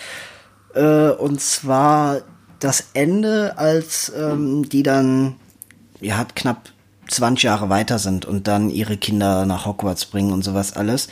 [0.74, 2.20] Äh, und zwar
[2.60, 5.36] das Ende, als ähm, die dann,
[6.00, 6.70] ja, knapp
[7.08, 11.08] 20 Jahre weiter sind und dann ihre Kinder nach Hogwarts bringen und sowas alles.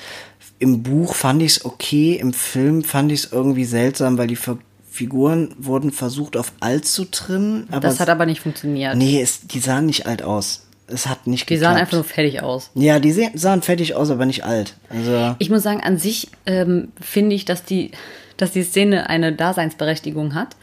[0.58, 4.36] Im Buch fand ich es okay, im Film fand ich es irgendwie seltsam, weil die
[4.36, 4.58] Fi-
[4.96, 7.68] Figuren wurden versucht auf alt zu trimmen.
[7.70, 8.96] Aber Das hat aber nicht funktioniert.
[8.96, 10.62] Nee, es, die sahen nicht alt aus.
[10.88, 11.72] Es hat nicht Die geklappt.
[11.74, 12.70] sahen einfach nur fertig aus.
[12.74, 14.74] Ja, die sahen fertig aus, aber nicht alt.
[14.88, 17.90] Also, Ich muss sagen, an sich ähm, finde ich, dass die,
[18.36, 20.56] dass die Szene eine Daseinsberechtigung hat,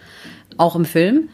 [0.58, 1.30] auch im Film.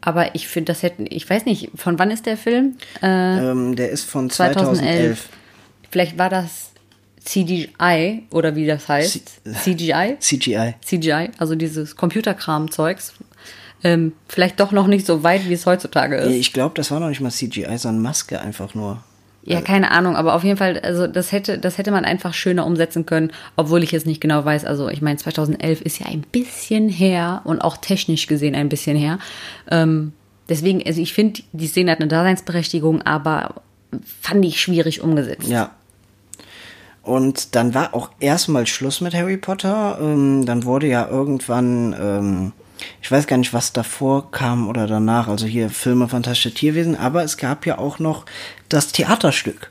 [0.00, 2.76] Aber ich finde, das hätten, ich weiß nicht, von wann ist der Film?
[3.00, 3.06] Äh,
[3.50, 4.78] ähm, der ist von 2011.
[4.80, 5.28] 2011.
[5.90, 6.71] Vielleicht war das
[7.24, 9.42] CGI oder wie das heißt.
[9.62, 10.16] CGI?
[10.18, 10.74] CGI.
[10.84, 13.14] CGI, also dieses Computerkram-Zeugs.
[13.84, 16.30] Ähm, vielleicht doch noch nicht so weit, wie es heutzutage ist.
[16.30, 19.02] Ich glaube, das war noch nicht mal CGI, sondern Maske einfach nur.
[19.44, 22.64] Ja, keine Ahnung, aber auf jeden Fall, also das hätte, das hätte man einfach schöner
[22.64, 24.64] umsetzen können, obwohl ich jetzt nicht genau weiß.
[24.64, 28.96] Also ich meine, 2011 ist ja ein bisschen her und auch technisch gesehen ein bisschen
[28.96, 29.18] her.
[29.68, 30.12] Ähm,
[30.48, 33.62] deswegen, also ich finde, die Szene hat eine Daseinsberechtigung, aber
[34.20, 35.48] fand ich schwierig umgesetzt.
[35.48, 35.72] Ja.
[37.02, 39.98] Und dann war auch erstmal Schluss mit Harry Potter.
[40.00, 42.52] Ähm, dann wurde ja irgendwann, ähm,
[43.00, 47.24] ich weiß gar nicht, was davor kam oder danach, also hier Filme Fantastische Tierwesen, aber
[47.24, 48.24] es gab ja auch noch
[48.68, 49.70] das Theaterstück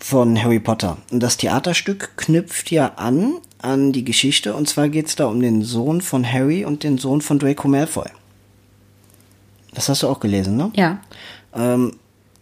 [0.00, 0.98] von Harry Potter.
[1.10, 5.62] Und das Theaterstück knüpft ja an an die Geschichte und zwar geht's da um den
[5.62, 8.08] Sohn von Harry und den Sohn von Draco Malfoy.
[9.74, 10.70] Das hast du auch gelesen, ne?
[10.74, 11.00] Ja,
[11.54, 11.94] Ähm,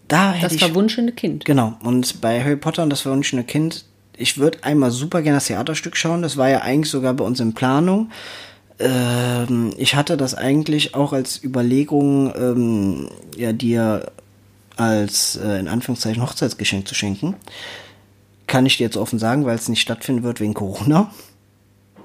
[0.09, 1.45] da hätte das ich verwunschene Kind.
[1.45, 1.75] Genau.
[1.83, 3.85] Und bei Harry Potter und das verwunschene Kind,
[4.17, 6.23] ich würde einmal super gerne das Theaterstück schauen.
[6.23, 8.11] Das war ja eigentlich sogar bei uns in Planung.
[8.79, 14.13] Ähm, ich hatte das eigentlich auch als Überlegung, ähm, ja, dir
[14.77, 17.35] als äh, in Anführungszeichen Hochzeitsgeschenk zu schenken.
[18.47, 21.11] Kann ich dir jetzt offen sagen, weil es nicht stattfinden wird wegen Corona.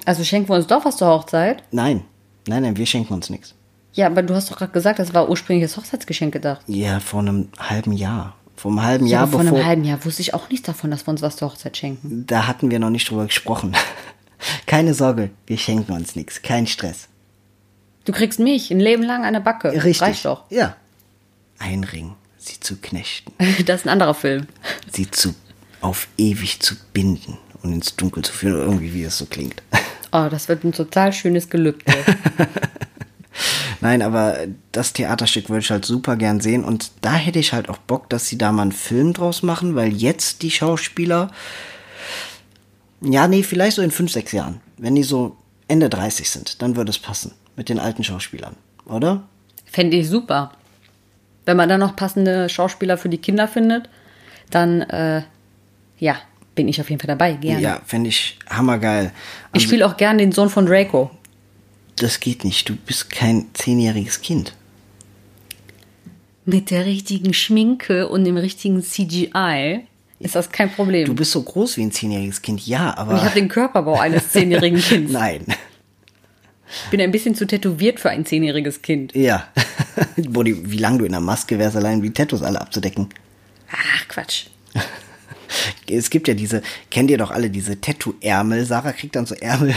[0.05, 1.63] Also schenken wir uns doch was zur Hochzeit?
[1.71, 2.03] Nein.
[2.47, 3.53] Nein, nein, wir schenken uns nichts.
[3.93, 6.61] Ja, aber du hast doch gerade gesagt, das war ursprünglich das Hochzeitsgeschenk gedacht.
[6.67, 8.35] Ja, vor einem halben Jahr.
[8.55, 9.57] Vor einem halben Ja, Jahr aber vor bevor.
[9.57, 12.25] einem halben Jahr wusste ich auch nichts davon, dass wir uns was zur Hochzeit schenken.
[12.27, 13.75] Da hatten wir noch nicht drüber gesprochen.
[14.65, 16.41] Keine Sorge, wir schenken uns nichts.
[16.41, 17.07] Kein Stress.
[18.05, 19.71] Du kriegst mich ein Leben lang an der Backe.
[19.71, 20.01] Richtig.
[20.01, 20.43] Reicht doch.
[20.49, 20.75] Ja.
[21.59, 23.33] Ein Ring, sie zu knechten,
[23.65, 24.47] Das ist ein anderer Film.
[24.91, 25.35] sie zu
[25.81, 29.61] auf ewig zu binden und ins Dunkel zu führen, irgendwie wie es so klingt.
[30.11, 31.91] Oh, das wird ein total schönes Gelübde.
[33.81, 34.37] Nein, aber
[34.71, 38.09] das Theaterstück würde ich halt super gern sehen und da hätte ich halt auch Bock,
[38.09, 41.31] dass sie da mal einen Film draus machen, weil jetzt die Schauspieler,
[43.01, 45.35] ja, nee, vielleicht so in fünf, sechs Jahren, wenn die so
[45.67, 49.23] Ende 30 sind, dann würde es passen mit den alten Schauspielern, oder?
[49.65, 50.51] Fände ich super.
[51.45, 53.89] Wenn man dann noch passende Schauspieler für die Kinder findet,
[54.51, 55.23] dann, äh,
[55.97, 56.17] ja,
[56.53, 57.33] bin ich auf jeden Fall dabei.
[57.33, 57.61] Gerne.
[57.61, 59.11] Ja, fände ich hammergeil.
[59.53, 61.09] Ich Also, spiele auch gerne den Sohn von Draco.
[61.97, 64.53] Das geht nicht, du bist kein zehnjähriges Kind.
[66.45, 69.81] Mit der richtigen Schminke und dem richtigen CGI
[70.19, 71.05] ist das kein Problem.
[71.05, 73.11] Du bist so groß wie ein zehnjähriges Kind, ja, aber.
[73.11, 75.11] und ich habe den Körperbau eines zehnjährigen Kindes.
[75.11, 75.45] Nein.
[76.85, 79.13] Ich bin ein bisschen zu tätowiert für ein zehnjähriges Kind.
[79.13, 79.47] Ja.
[80.17, 83.09] Die, wie lange du in der Maske wärst, allein die Tattoos alle abzudecken.
[83.69, 84.45] Ach, Quatsch.
[85.89, 88.65] Es gibt ja diese, kennt ihr doch alle diese Tattoo-Ärmel.
[88.65, 89.73] Sarah kriegt dann so Ärmel,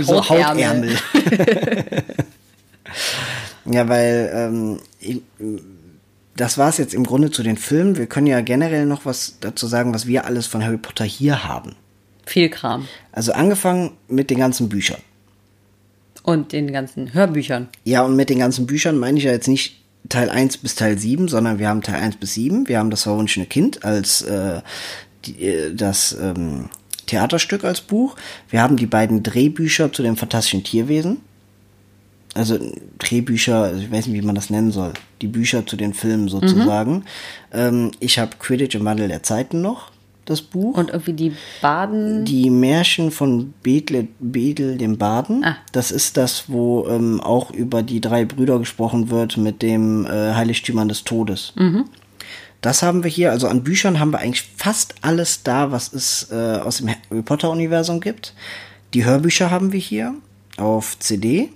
[0.00, 0.96] so Hautärmel.
[1.14, 2.02] Hautärmel.
[3.66, 5.20] ja, weil ähm, ich,
[6.36, 7.96] das war es jetzt im Grunde zu den Filmen.
[7.96, 11.44] Wir können ja generell noch was dazu sagen, was wir alles von Harry Potter hier
[11.44, 11.76] haben.
[12.26, 12.88] Viel Kram.
[13.12, 15.00] Also angefangen mit den ganzen Büchern.
[16.22, 17.68] Und den ganzen Hörbüchern.
[17.84, 20.98] Ja, und mit den ganzen Büchern meine ich ja jetzt nicht Teil 1 bis Teil
[20.98, 22.68] 7, sondern wir haben Teil 1 bis 7.
[22.68, 24.60] Wir haben das verwunschene Kind als äh,
[25.24, 26.68] die, äh, das ähm,
[27.06, 28.16] Theaterstück als Buch.
[28.48, 31.18] Wir haben die beiden Drehbücher zu dem fantastischen Tierwesen.
[32.34, 32.58] Also
[32.98, 34.92] Drehbücher, also ich weiß nicht, wie man das nennen soll.
[35.20, 37.04] Die Bücher zu den Filmen sozusagen.
[37.52, 39.90] Ähm, ich habe Quidditch im Wandel der Zeiten noch,
[40.30, 40.76] das Buch.
[40.76, 42.24] Und irgendwie die Baden.
[42.24, 45.44] Die Märchen von Bedle, Bedel dem Baden.
[45.44, 45.56] Ah.
[45.72, 50.34] Das ist das, wo ähm, auch über die drei Brüder gesprochen wird mit dem äh,
[50.34, 51.52] Heiligtümern des Todes.
[52.60, 53.30] Das haben wir hier.
[53.30, 57.22] Also an Büchern haben wir eigentlich fast alles da, was es äh, aus dem Harry
[57.22, 58.34] Potter Universum gibt.
[58.94, 60.14] Die Hörbücher haben wir hier
[60.56, 61.50] auf CD.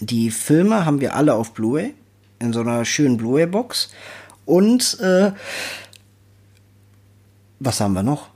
[0.00, 1.94] Die Filme haben wir alle auf Blu-ray
[2.38, 3.90] in so einer schönen Blu-ray-Box.
[4.44, 5.32] Und äh,
[7.58, 8.28] was haben wir noch?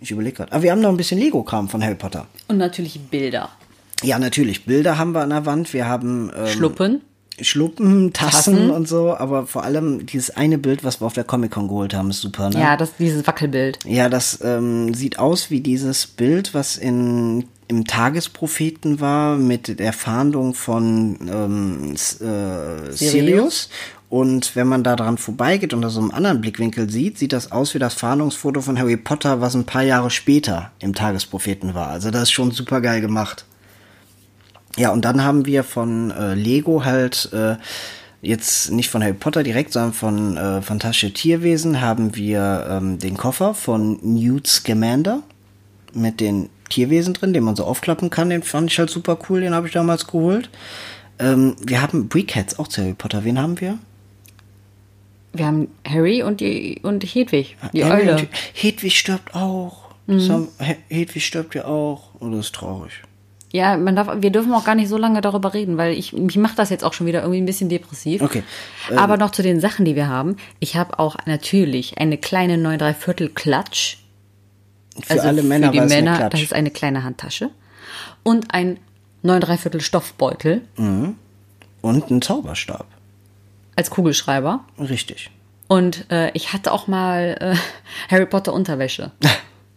[0.00, 0.52] Ich überlege gerade.
[0.52, 2.26] Ah, wir haben noch ein bisschen Lego-Kram von Harry Potter.
[2.48, 3.50] Und natürlich Bilder.
[4.02, 4.66] Ja, natürlich.
[4.66, 5.72] Bilder haben wir an der Wand.
[5.72, 7.00] Wir haben ähm, Schluppen.
[7.40, 8.70] Schluppen, Tassen, Tassen.
[8.70, 9.14] und so.
[9.14, 12.48] Aber vor allem dieses eine Bild, was wir auf der Comic-Con geholt haben, ist super,
[12.50, 12.60] ne?
[12.60, 13.78] Ja, das, dieses Wackelbild.
[13.84, 19.92] Ja, das ähm, sieht aus wie dieses Bild, was in, im Tagespropheten war mit der
[19.92, 23.68] Fahndung von ähm, äh, Sirius.
[24.08, 27.74] Und wenn man da dran vorbeigeht und aus einem anderen Blickwinkel sieht, sieht das aus
[27.74, 31.88] wie das Fahndungsfoto von Harry Potter, was ein paar Jahre später im Tagespropheten war.
[31.88, 33.44] Also das ist schon super geil gemacht.
[34.76, 37.56] Ja, und dann haben wir von äh, Lego halt äh,
[38.22, 43.16] jetzt nicht von Harry Potter direkt, sondern von äh, Fantastische Tierwesen haben wir ähm, den
[43.16, 45.22] Koffer von Newt Scamander
[45.94, 48.30] mit den Tierwesen drin, den man so aufklappen kann.
[48.30, 50.50] Den fand ich halt super cool, den habe ich damals geholt.
[51.18, 53.24] Ähm, wir haben Brickheads auch zu Harry Potter.
[53.24, 53.78] Wen haben wir?
[55.38, 58.12] Wir haben Harry und die und Hedwig, die Harry Eule.
[58.16, 59.86] und- Hedwig stirbt auch.
[60.08, 62.10] Haben, He- Hedwig stirbt ja auch.
[62.20, 62.92] Oh, das ist traurig.
[63.52, 66.36] Ja, man darf, wir dürfen auch gar nicht so lange darüber reden, weil ich mich
[66.36, 68.20] macht das jetzt auch schon wieder irgendwie ein bisschen depressiv.
[68.22, 68.42] Okay,
[68.90, 70.36] ähm, Aber noch zu den Sachen, die wir haben.
[70.60, 73.96] Ich habe auch natürlich eine kleine 9 3 Viertel Klatsch.
[75.02, 77.50] Für alle Männer Also für die Männer, das ist eine kleine Handtasche
[78.22, 78.78] und ein
[79.22, 82.86] 9 3 Viertel Stoffbeutel Und ein Zauberstab.
[83.76, 84.64] Als Kugelschreiber.
[84.78, 85.30] Richtig.
[85.68, 87.54] Und äh, ich hatte auch mal äh,
[88.10, 89.12] Harry Potter Unterwäsche.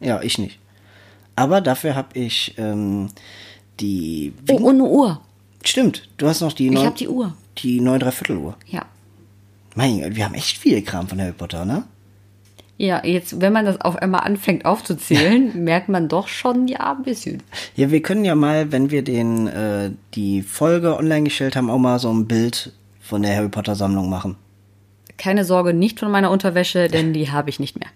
[0.02, 0.60] Ja, ich nicht.
[1.36, 3.10] Aber dafür habe ich ähm,
[3.82, 4.32] die.
[4.50, 5.20] Oh, und eine Uhr.
[5.62, 7.34] Stimmt, du hast noch die Ich habe die Uhr.
[7.58, 8.56] die 9 Dreiviertel Uhr.
[8.66, 8.86] Ja.
[9.76, 11.84] Mein Gott, wir haben echt viel Kram von Harry Potter, ne?
[12.78, 17.04] Ja, jetzt, wenn man das auf einmal anfängt aufzuzählen, merkt man doch schon, ja, ein
[17.04, 17.44] bisschen.
[17.76, 21.78] Ja, wir können ja mal, wenn wir den äh, die Folge online gestellt haben, auch
[21.78, 22.72] mal so ein Bild
[23.10, 24.36] von der Harry Potter Sammlung machen.
[25.18, 27.90] Keine Sorge, nicht von meiner Unterwäsche, denn die habe ich nicht mehr.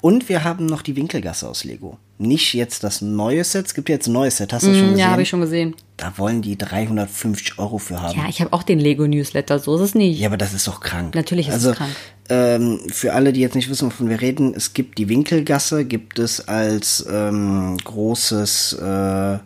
[0.00, 1.98] Und wir haben noch die Winkelgasse aus Lego.
[2.18, 4.86] Nicht jetzt das neue Set, es gibt jetzt ein neues Set, hast du das schon
[4.88, 4.96] gesehen?
[4.96, 5.76] Mm, Ja, habe ich schon gesehen.
[5.98, 8.18] Da wollen die 350 Euro für haben.
[8.18, 10.18] Ja, ich habe auch den Lego-Newsletter, so ist es nicht.
[10.18, 11.14] Ja, aber das ist doch krank.
[11.14, 11.94] Natürlich ist es also, krank.
[12.30, 16.18] Ähm, für alle, die jetzt nicht wissen, wovon wir reden, es gibt die Winkelgasse, gibt
[16.18, 19.38] es als ähm, großes äh,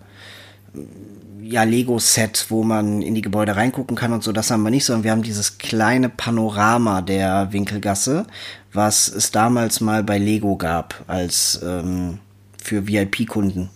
[1.55, 4.33] ja, Lego-Set, wo man in die Gebäude reingucken kann und so.
[4.33, 8.27] Das haben wir nicht, sondern wir haben dieses kleine Panorama der Winkelgasse,
[8.73, 12.19] was es damals mal bei Lego gab, als ähm,
[12.61, 13.71] für VIP-Kunden.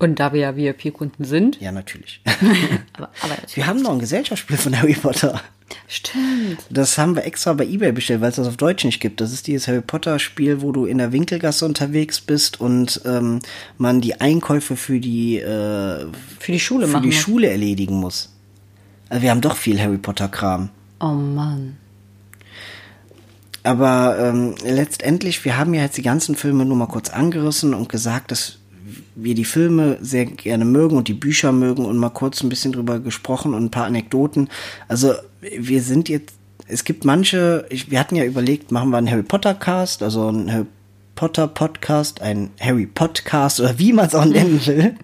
[0.00, 1.60] Und da wir ja VIP-Kunden sind.
[1.60, 2.20] Ja, natürlich.
[2.94, 3.56] aber, aber natürlich.
[3.56, 5.40] Wir haben noch ein Gesellschaftsspiel von Harry Potter.
[5.88, 6.58] Stimmt.
[6.70, 9.20] Das haben wir extra bei eBay bestellt, weil es das auf Deutsch nicht gibt.
[9.20, 13.40] Das ist dieses Harry Potter Spiel, wo du in der Winkelgasse unterwegs bist und ähm,
[13.78, 16.06] man die Einkäufe für die äh,
[16.38, 17.16] Für die Schule für machen die.
[17.16, 18.30] Schule erledigen muss.
[19.08, 20.70] Also wir haben doch viel Harry Potter Kram.
[21.00, 21.76] Oh Mann.
[23.64, 27.88] Aber ähm, letztendlich, wir haben ja jetzt die ganzen Filme nur mal kurz angerissen und
[27.88, 28.58] gesagt, dass
[29.14, 32.72] wir die Filme sehr gerne mögen und die Bücher mögen und mal kurz ein bisschen
[32.72, 34.48] drüber gesprochen und ein paar Anekdoten.
[34.88, 36.34] Also wir sind jetzt,
[36.68, 40.28] es gibt manche, ich, wir hatten ja überlegt, machen wir einen Harry Potter Cast, also
[40.28, 40.66] einen Harry
[41.14, 44.94] Potter Podcast, einen Harry Podcast oder wie man es auch nennen will.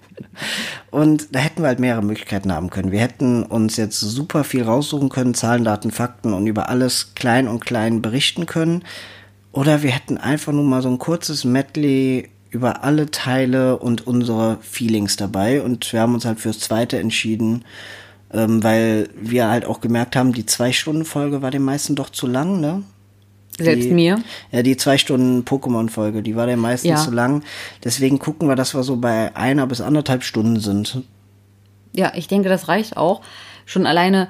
[0.91, 2.93] Und da hätten wir halt mehrere Möglichkeiten haben können.
[2.93, 7.49] Wir hätten uns jetzt super viel raussuchen können, Zahlen, Daten, Fakten und über alles klein
[7.49, 8.85] und klein berichten können.
[9.53, 14.59] Oder wir hätten einfach nur mal so ein kurzes Medley über alle Teile und unsere
[14.63, 15.63] Feelings dabei.
[15.63, 17.65] Und wir haben uns halt fürs zweite entschieden,
[18.33, 22.61] ähm, weil wir halt auch gemerkt haben, die Zwei-Stunden-Folge war den meisten doch zu lang,
[22.61, 22.83] ne?
[23.61, 24.23] Selbst die, mir.
[24.53, 26.97] Ja, die zwei Stunden Pokémon-Folge, die war den meisten Ja.
[26.97, 27.43] zu lang.
[27.83, 31.03] Deswegen gucken wir, dass wir so bei einer bis anderthalb Stunden sind.
[31.93, 33.21] Ja, ich denke, das reicht auch.
[33.67, 34.29] Schon alleine,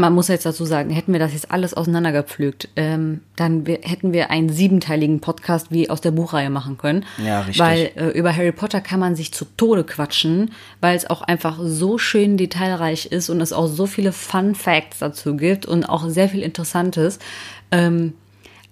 [0.00, 4.30] man muss jetzt dazu sagen, hätten wir das jetzt alles auseinandergepflügt, ähm, dann hätten wir
[4.30, 7.04] einen siebenteiligen Podcast wie aus der Buchreihe machen können.
[7.24, 7.58] Ja, richtig.
[7.58, 11.58] Weil äh, über Harry Potter kann man sich zu Tode quatschen, weil es auch einfach
[11.62, 16.08] so schön detailreich ist und es auch so viele Fun Facts dazu gibt und auch
[16.08, 17.18] sehr viel Interessantes.
[17.70, 18.14] Ähm,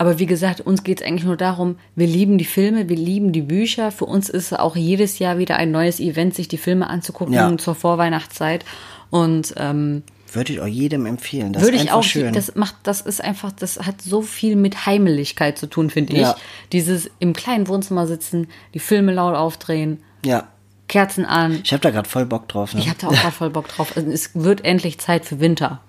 [0.00, 3.32] aber wie gesagt, uns geht es eigentlich nur darum, wir lieben die Filme, wir lieben
[3.32, 3.90] die Bücher.
[3.90, 7.56] Für uns ist auch jedes Jahr wieder ein neues Event, sich die Filme anzugucken Ja.
[7.58, 8.64] zur Vorweihnachtszeit.
[9.10, 11.52] Und ähm, Würde ich auch jedem empfehlen.
[11.52, 12.34] Das würde ist ich auch, schön.
[12.34, 16.20] das macht, das ist einfach, das hat so viel mit Heimeligkeit zu tun, finde ich.
[16.20, 16.36] Ja.
[16.72, 20.48] Dieses im kleinen Wohnzimmer sitzen, die Filme laut aufdrehen, ja,
[20.88, 21.60] Kerzen an.
[21.62, 22.74] ich habe da gerade voll Bock drauf.
[22.74, 22.80] Ne?
[22.80, 23.96] Ich habe da auch gerade voll Bock drauf.
[23.96, 25.80] Also es wird endlich Zeit für Winter.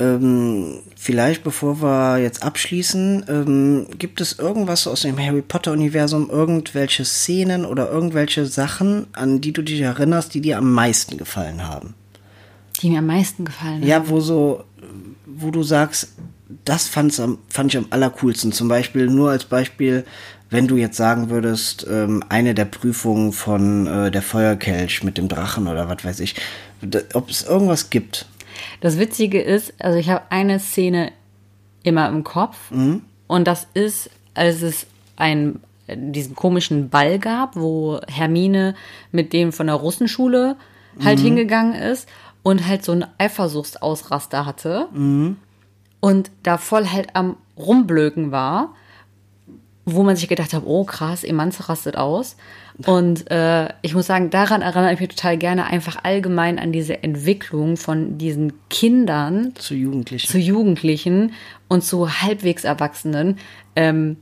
[0.00, 6.30] Ähm, vielleicht bevor wir jetzt abschließen, ähm, gibt es irgendwas aus dem Harry Potter Universum,
[6.30, 11.66] irgendwelche Szenen oder irgendwelche Sachen, an die du dich erinnerst, die dir am meisten gefallen
[11.68, 11.94] haben?
[12.84, 13.86] Die mir am meisten gefallen haben.
[13.86, 14.62] Ja, wo so,
[15.24, 16.08] wo du sagst,
[16.66, 18.52] das fand's am, fand ich am allercoolsten.
[18.52, 20.04] Zum Beispiel, nur als Beispiel,
[20.50, 25.28] wenn du jetzt sagen würdest, ähm, eine der Prüfungen von äh, der Feuerkelch mit dem
[25.28, 26.34] Drachen oder was weiß ich,
[27.14, 28.26] ob es irgendwas gibt.
[28.82, 31.10] Das Witzige ist, also ich habe eine Szene
[31.84, 32.70] immer im Kopf
[33.26, 38.74] und das ist, als es ein, diesen komischen Ball gab, wo Hermine
[39.10, 40.56] mit dem von der Russenschule
[41.02, 42.08] halt hingegangen ist
[42.44, 44.88] und halt so einen Eifersuchtsausraster hatte
[46.00, 48.74] und da voll halt am Rumblöken war,
[49.86, 52.36] wo man sich gedacht hat, oh krass, Emanze rastet aus.
[52.86, 57.02] Und äh, ich muss sagen, daran erinnere ich mich total gerne einfach allgemein an diese
[57.02, 60.28] Entwicklung von diesen Kindern Zu Jugendlichen.
[60.28, 61.32] zu Jugendlichen
[61.68, 63.38] und zu halbwegs Erwachsenen.
[63.76, 64.16] Ähm,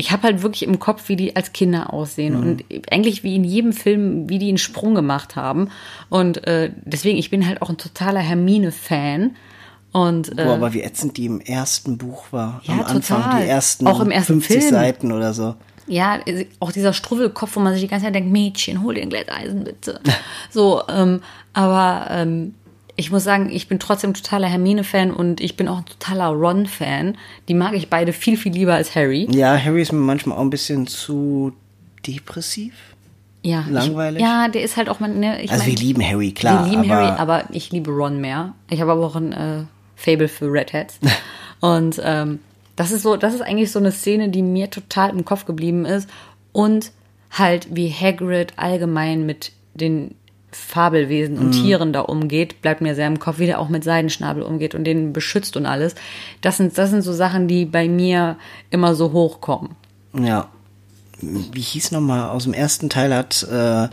[0.00, 3.44] ich habe halt wirklich im Kopf, wie die als Kinder aussehen und eigentlich wie in
[3.44, 5.68] jedem Film, wie die einen Sprung gemacht haben.
[6.08, 9.36] Und äh, deswegen, ich bin halt auch ein totaler Hermine-Fan.
[9.92, 12.62] Und äh, Boah, aber wie ätzend die im ersten Buch war.
[12.64, 13.42] Ja, Am Anfang, total.
[13.42, 14.70] die ersten, Auch im ersten 50 Film.
[14.70, 15.54] Seiten oder so.
[15.86, 16.20] Ja,
[16.60, 19.64] auch dieser Struffelkopf, wo man sich die ganze Zeit denkt, Mädchen, hol dir ein Glätteisen
[19.64, 20.00] bitte.
[20.50, 21.20] so, ähm,
[21.52, 22.54] aber ähm,
[23.00, 27.16] ich muss sagen, ich bin trotzdem totaler Hermine-Fan und ich bin auch ein totaler Ron-Fan.
[27.48, 29.26] Die mag ich beide viel, viel lieber als Harry.
[29.30, 31.54] Ja, Harry ist mir manchmal auch ein bisschen zu
[32.06, 32.74] depressiv.
[33.42, 34.20] Ja, Langweilig?
[34.20, 35.00] Ich, ja, der ist halt auch.
[35.00, 36.66] Ne, ich Also mein, wir lieben Harry, klar.
[36.66, 38.52] Wir lieben aber Harry, aber ich liebe Ron mehr.
[38.68, 39.64] Ich habe aber auch ein äh,
[39.96, 41.00] Fable für Redheads.
[41.60, 42.40] und ähm,
[42.76, 45.86] das ist so, das ist eigentlich so eine Szene, die mir total im Kopf geblieben
[45.86, 46.06] ist.
[46.52, 46.92] Und
[47.30, 50.16] halt, wie Hagrid allgemein mit den
[50.52, 51.52] Fabelwesen und Mhm.
[51.52, 54.84] Tieren da umgeht, bleibt mir sehr im Kopf, wie der auch mit Seidenschnabel umgeht und
[54.84, 55.94] den beschützt und alles.
[56.40, 58.36] Das sind, das sind so Sachen, die bei mir
[58.70, 59.70] immer so hochkommen.
[60.12, 60.48] Ja.
[61.22, 62.30] Wie hieß nochmal?
[62.30, 63.88] Aus dem ersten Teil hat äh,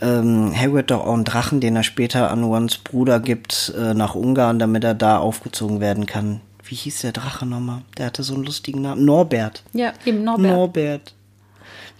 [0.00, 4.14] ähm, Hagrid doch auch einen Drachen, den er später an Rons Bruder gibt, äh, nach
[4.14, 6.40] Ungarn, damit er da aufgezogen werden kann.
[6.64, 7.82] Wie hieß der Drache nochmal?
[7.98, 9.04] Der hatte so einen lustigen Namen.
[9.04, 9.64] Norbert.
[9.72, 10.46] Ja, eben Norbert.
[10.52, 11.14] Norbert.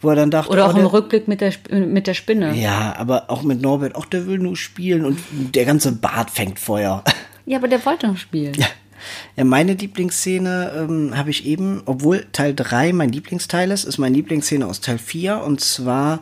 [0.03, 2.55] Wo er dann dachte, Oder oh, auch im der, Rückblick mit der, mit der Spinne.
[2.55, 5.19] Ja, aber auch mit Norbert, auch der will nur spielen und
[5.55, 7.05] der ganze Bart fängt Feuer.
[7.47, 8.55] Ja, aber der wollte noch spielen.
[8.55, 8.67] Ja.
[9.35, 14.15] Ja, meine Lieblingsszene ähm, habe ich eben, obwohl Teil 3 mein Lieblingsteil ist, ist meine
[14.15, 16.21] Lieblingsszene aus Teil 4 und zwar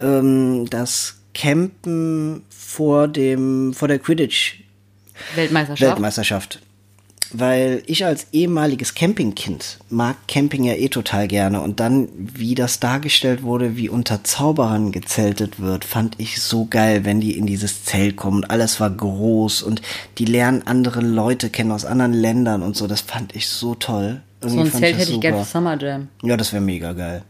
[0.00, 4.60] ähm, das Campen vor dem vor der Quidditch
[5.34, 5.90] Weltmeisterschaft.
[5.90, 6.60] Weltmeisterschaft.
[7.32, 12.80] Weil ich als ehemaliges Campingkind mag Camping ja eh total gerne und dann, wie das
[12.80, 17.84] dargestellt wurde, wie unter Zauberern gezeltet wird, fand ich so geil, wenn die in dieses
[17.84, 19.82] Zelt kommen und alles war groß und
[20.18, 24.20] die lernen andere Leute kennen aus anderen Ländern und so, das fand ich so toll.
[24.40, 26.08] Irgendwie so ein Zelt hätte ich gerne für Summer Jam.
[26.22, 27.22] Ja, das wäre mega geil.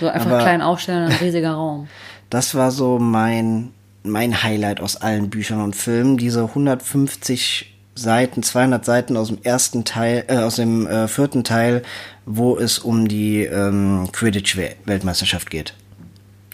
[0.00, 1.88] So einfach Aber klein aufstellen, ein riesiger Raum.
[2.30, 3.70] Das war so mein,
[4.02, 7.70] mein Highlight aus allen Büchern und Filmen, diese 150
[8.00, 11.82] Seiten, 200 Seiten aus dem ersten Teil, äh, aus dem äh, vierten Teil,
[12.26, 15.74] wo es um die ähm, Quidditch-Weltmeisterschaft geht.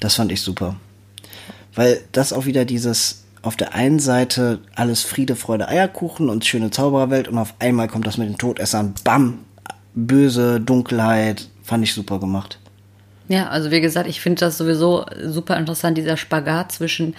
[0.00, 0.76] Das fand ich super.
[1.74, 6.70] Weil das auch wieder dieses, auf der einen Seite alles Friede, Freude, Eierkuchen und schöne
[6.70, 9.38] Zaubererwelt und auf einmal kommt das mit den Todessern, bam,
[9.94, 12.58] böse Dunkelheit, fand ich super gemacht.
[13.28, 17.14] Ja, also wie gesagt, ich finde das sowieso super interessant, dieser Spagat zwischen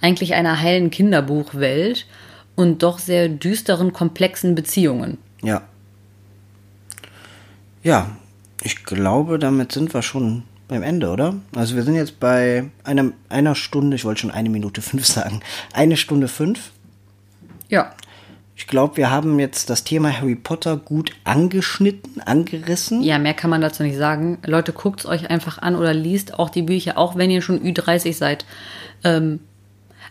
[0.00, 2.06] eigentlich einer heilen Kinderbuchwelt
[2.54, 5.18] und doch sehr düsteren, komplexen Beziehungen.
[5.42, 5.62] Ja.
[7.82, 8.16] Ja,
[8.62, 11.34] ich glaube, damit sind wir schon beim Ende, oder?
[11.54, 15.40] Also wir sind jetzt bei einem, einer Stunde, ich wollte schon eine Minute fünf sagen,
[15.72, 16.70] eine Stunde fünf.
[17.68, 17.92] Ja.
[18.54, 23.02] Ich glaube, wir haben jetzt das Thema Harry Potter gut angeschnitten, angerissen.
[23.02, 24.38] Ja, mehr kann man dazu nicht sagen.
[24.46, 27.60] Leute, guckt es euch einfach an oder liest auch die Bücher, auch wenn ihr schon
[27.60, 28.44] Ü30 seid.
[29.04, 29.40] Ähm,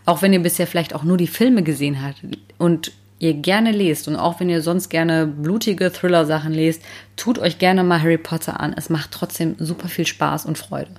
[0.05, 2.21] auch wenn ihr bisher vielleicht auch nur die Filme gesehen habt
[2.57, 6.81] und ihr gerne lest und auch wenn ihr sonst gerne blutige Thriller-Sachen lest,
[7.15, 8.73] tut euch gerne mal Harry Potter an.
[8.75, 10.89] Es macht trotzdem super viel Spaß und Freude.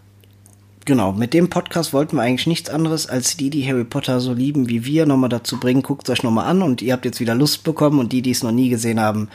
[0.85, 4.33] Genau, mit dem Podcast wollten wir eigentlich nichts anderes, als die, die Harry Potter so
[4.33, 7.21] lieben wie wir, nochmal dazu bringen, guckt es euch nochmal an und ihr habt jetzt
[7.21, 9.29] wieder Lust bekommen und die, die es noch nie gesehen haben,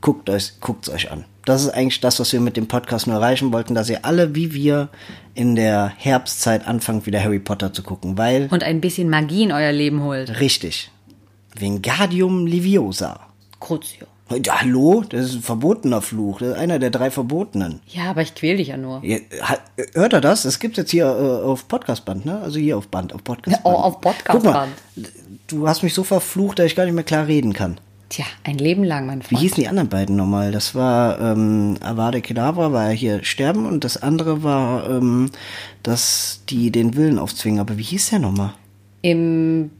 [0.00, 1.24] guckt euch, guckt's euch an.
[1.44, 4.34] Das ist eigentlich das, was wir mit dem Podcast nur erreichen wollten, dass ihr alle
[4.34, 4.90] wie wir
[5.34, 8.48] in der Herbstzeit anfangt, wieder Harry Potter zu gucken, weil.
[8.50, 10.40] Und ein bisschen Magie in euer Leben holt.
[10.40, 10.90] Richtig.
[11.54, 13.20] Vingadium Liviosa.
[13.60, 14.06] Crucio.
[14.30, 15.04] Hallo?
[15.08, 16.40] Das ist ein verbotener Fluch.
[16.40, 17.80] Das ist einer der drei verbotenen.
[17.86, 19.02] Ja, aber ich quäl dich ja nur.
[19.02, 19.18] Ja,
[19.94, 20.44] hört er das?
[20.44, 22.38] Es gibt jetzt hier äh, auf Podcastband, ne?
[22.40, 23.64] Also hier auf Band, auf Podcastband.
[23.64, 24.72] Ja, oh, auf Podcastband.
[25.46, 27.80] Du hast mich so verflucht, dass ich gar nicht mehr klar reden kann.
[28.08, 29.32] Tja, ein Leben lang, mein Freund.
[29.32, 30.50] Wie hießen die anderen beiden nochmal?
[30.50, 35.30] Das war ähm, Avade Kedavra, war ja hier sterben und das andere war, ähm,
[35.82, 37.60] dass die den Willen aufzwingen.
[37.60, 38.54] Aber wie hieß der nochmal?
[39.02, 39.70] Im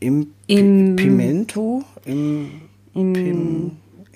[0.00, 1.82] Im, Im Pimento?
[2.06, 2.48] Im,
[2.94, 3.72] im Pim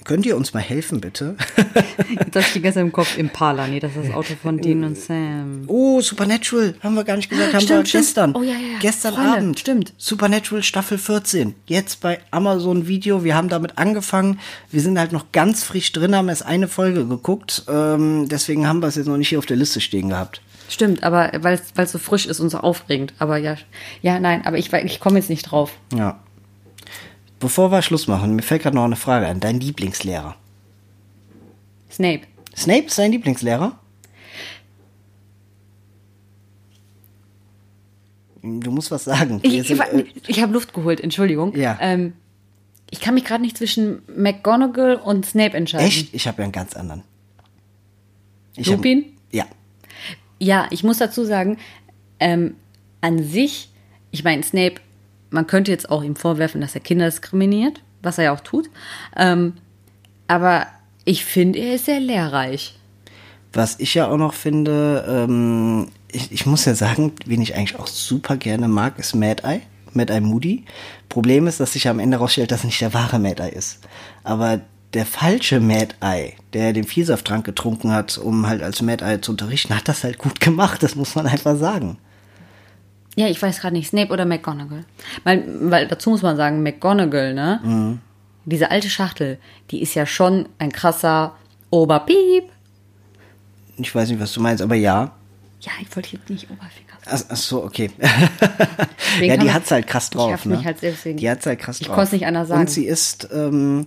[0.09, 1.37] Könnt ihr uns mal helfen, bitte?
[2.33, 3.19] das steht gestern im Kopf.
[3.19, 5.65] Impala, nee, das ist das Auto von Dean und Sam.
[5.67, 8.05] Oh, Supernatural, haben wir gar nicht gesagt, haben stimmt, wir stimmt.
[8.05, 8.35] gestern.
[8.35, 8.79] Oh ja, ja.
[8.81, 9.61] Gestern Freunde, Abend.
[9.61, 9.93] Stimmt.
[9.99, 11.55] Supernatural Staffel 14.
[11.67, 13.23] Jetzt bei Amazon Video.
[13.23, 14.41] Wir haben damit angefangen.
[14.71, 17.65] Wir sind halt noch ganz frisch drin, haben erst eine Folge geguckt.
[17.69, 20.41] Ähm, deswegen haben wir es jetzt noch nicht hier auf der Liste stehen gehabt.
[20.71, 23.13] Stimmt, aber weil es so frisch ist und so aufregend.
[23.19, 23.57] Aber ja,
[24.01, 25.73] ja, nein, aber ich, ich komme jetzt nicht drauf.
[25.95, 26.19] Ja.
[27.41, 29.41] Bevor wir Schluss machen, mir fällt gerade noch eine Frage ein.
[29.41, 30.37] Dein Lieblingslehrer?
[31.91, 32.23] Snape.
[32.57, 33.79] Snape ist dein Lieblingslehrer?
[38.43, 39.41] Du musst was sagen.
[39.43, 41.55] Ich, ich, äh, ich habe Luft geholt, Entschuldigung.
[41.57, 41.79] Ja.
[41.81, 42.15] Ähm,
[42.91, 45.87] ich kann mich gerade nicht zwischen McGonagall und Snape entscheiden.
[45.87, 46.15] Echt?
[46.15, 47.03] Ich habe ja einen ganz anderen.
[48.57, 49.05] Ich Lupin?
[49.05, 49.47] Hab, ja.
[50.41, 51.59] Ja, ich muss dazu sagen,
[52.21, 52.55] ähm,
[53.01, 53.71] an sich,
[54.11, 54.81] ich meine, Snape
[55.31, 58.71] man könnte jetzt auch ihm vorwerfen, dass er Kinder diskriminiert, was er ja auch tut.
[59.17, 59.55] Ähm,
[60.27, 60.67] aber
[61.05, 62.79] ich finde, er ist sehr lehrreich.
[63.53, 67.79] Was ich ja auch noch finde, ähm, ich, ich, muss ja sagen, wen ich eigentlich
[67.79, 69.63] auch super gerne mag, ist Mad Eye.
[69.95, 70.65] Mad Eye Moody.
[71.09, 73.81] Problem ist, dass sich am Ende herausstellt, dass nicht der wahre Mad Eye ist.
[74.23, 74.61] Aber
[74.95, 79.33] der falsche Mad Eye, der den Vielsafttrank getrunken hat, um halt als Mad Eye zu
[79.33, 80.83] unterrichten, hat das halt gut gemacht.
[80.83, 81.99] Das muss man einfach sagen.
[83.19, 84.85] Ja, ich weiß gerade nicht, Snape oder McGonagall.
[85.25, 87.61] Weil, weil dazu muss man sagen, McGonagall, ne?
[87.65, 87.99] Mhm.
[88.45, 89.39] Diese alte Schachtel,
[89.73, 91.35] die ist ja schon ein krasser
[91.71, 92.45] Oberpiep.
[93.77, 95.11] Ich weiß nicht, was du meinst, aber ja.
[95.61, 97.27] Ja, ich wollte jetzt nicht Oberfinger sagen.
[97.29, 97.91] Ach, ach so, okay.
[99.21, 100.33] ja, die hat's halt krass drauf.
[100.39, 100.57] Ich ne?
[100.57, 101.19] mich halt deswegen.
[101.19, 101.95] Die hat's halt krass ich drauf.
[101.95, 102.61] Ich konnte es nicht anders sagen.
[102.61, 103.87] Und sie ist ähm,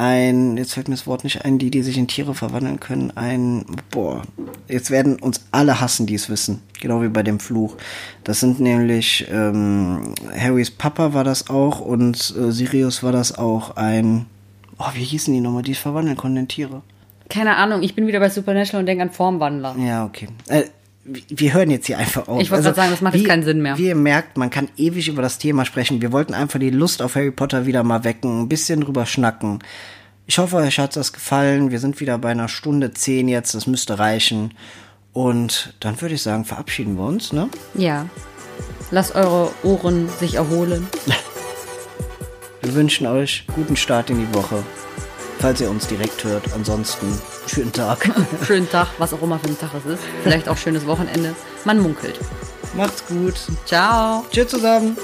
[0.00, 3.12] ein, jetzt fällt mir das Wort nicht ein, die, die sich in Tiere verwandeln können,
[3.16, 4.22] ein, boah,
[4.66, 7.76] jetzt werden uns alle hassen, die es wissen, genau wie bei dem Fluch.
[8.24, 13.76] Das sind nämlich, ähm, Harrys Papa war das auch und äh, Sirius war das auch
[13.76, 14.24] ein,
[14.78, 16.82] oh, wie hießen die nochmal, die es verwandeln konnten in Tiere?
[17.28, 19.76] Keine Ahnung, ich bin wieder bei Supernatural und denke an Formwandler.
[19.78, 20.28] Ja, okay.
[20.48, 20.64] Äh,
[21.04, 22.40] wir hören jetzt hier einfach auf.
[22.40, 23.78] Ich wollte also, sagen, das macht wie, jetzt keinen Sinn mehr.
[23.78, 26.02] Wie ihr merkt, man kann ewig über das Thema sprechen.
[26.02, 29.60] Wir wollten einfach die Lust auf Harry Potter wieder mal wecken, ein bisschen drüber schnacken.
[30.26, 31.70] Ich hoffe, euch hat das gefallen.
[31.70, 33.54] Wir sind wieder bei einer Stunde zehn jetzt.
[33.54, 34.54] Das müsste reichen.
[35.12, 37.48] Und dann würde ich sagen, verabschieden wir uns, ne?
[37.74, 38.06] Ja.
[38.90, 40.86] Lasst eure Ohren sich erholen.
[42.62, 44.62] Wir wünschen euch guten Start in die Woche.
[45.40, 46.52] Falls ihr uns direkt hört.
[46.52, 47.06] Ansonsten
[47.46, 48.10] schönen Tag.
[48.46, 50.02] Schönen Tag, was auch immer für ein Tag es ist.
[50.22, 51.34] Vielleicht auch schönes Wochenende.
[51.64, 52.20] Man munkelt.
[52.74, 53.34] Macht's gut.
[53.64, 54.24] Ciao.
[54.30, 54.96] Tschüss zusammen.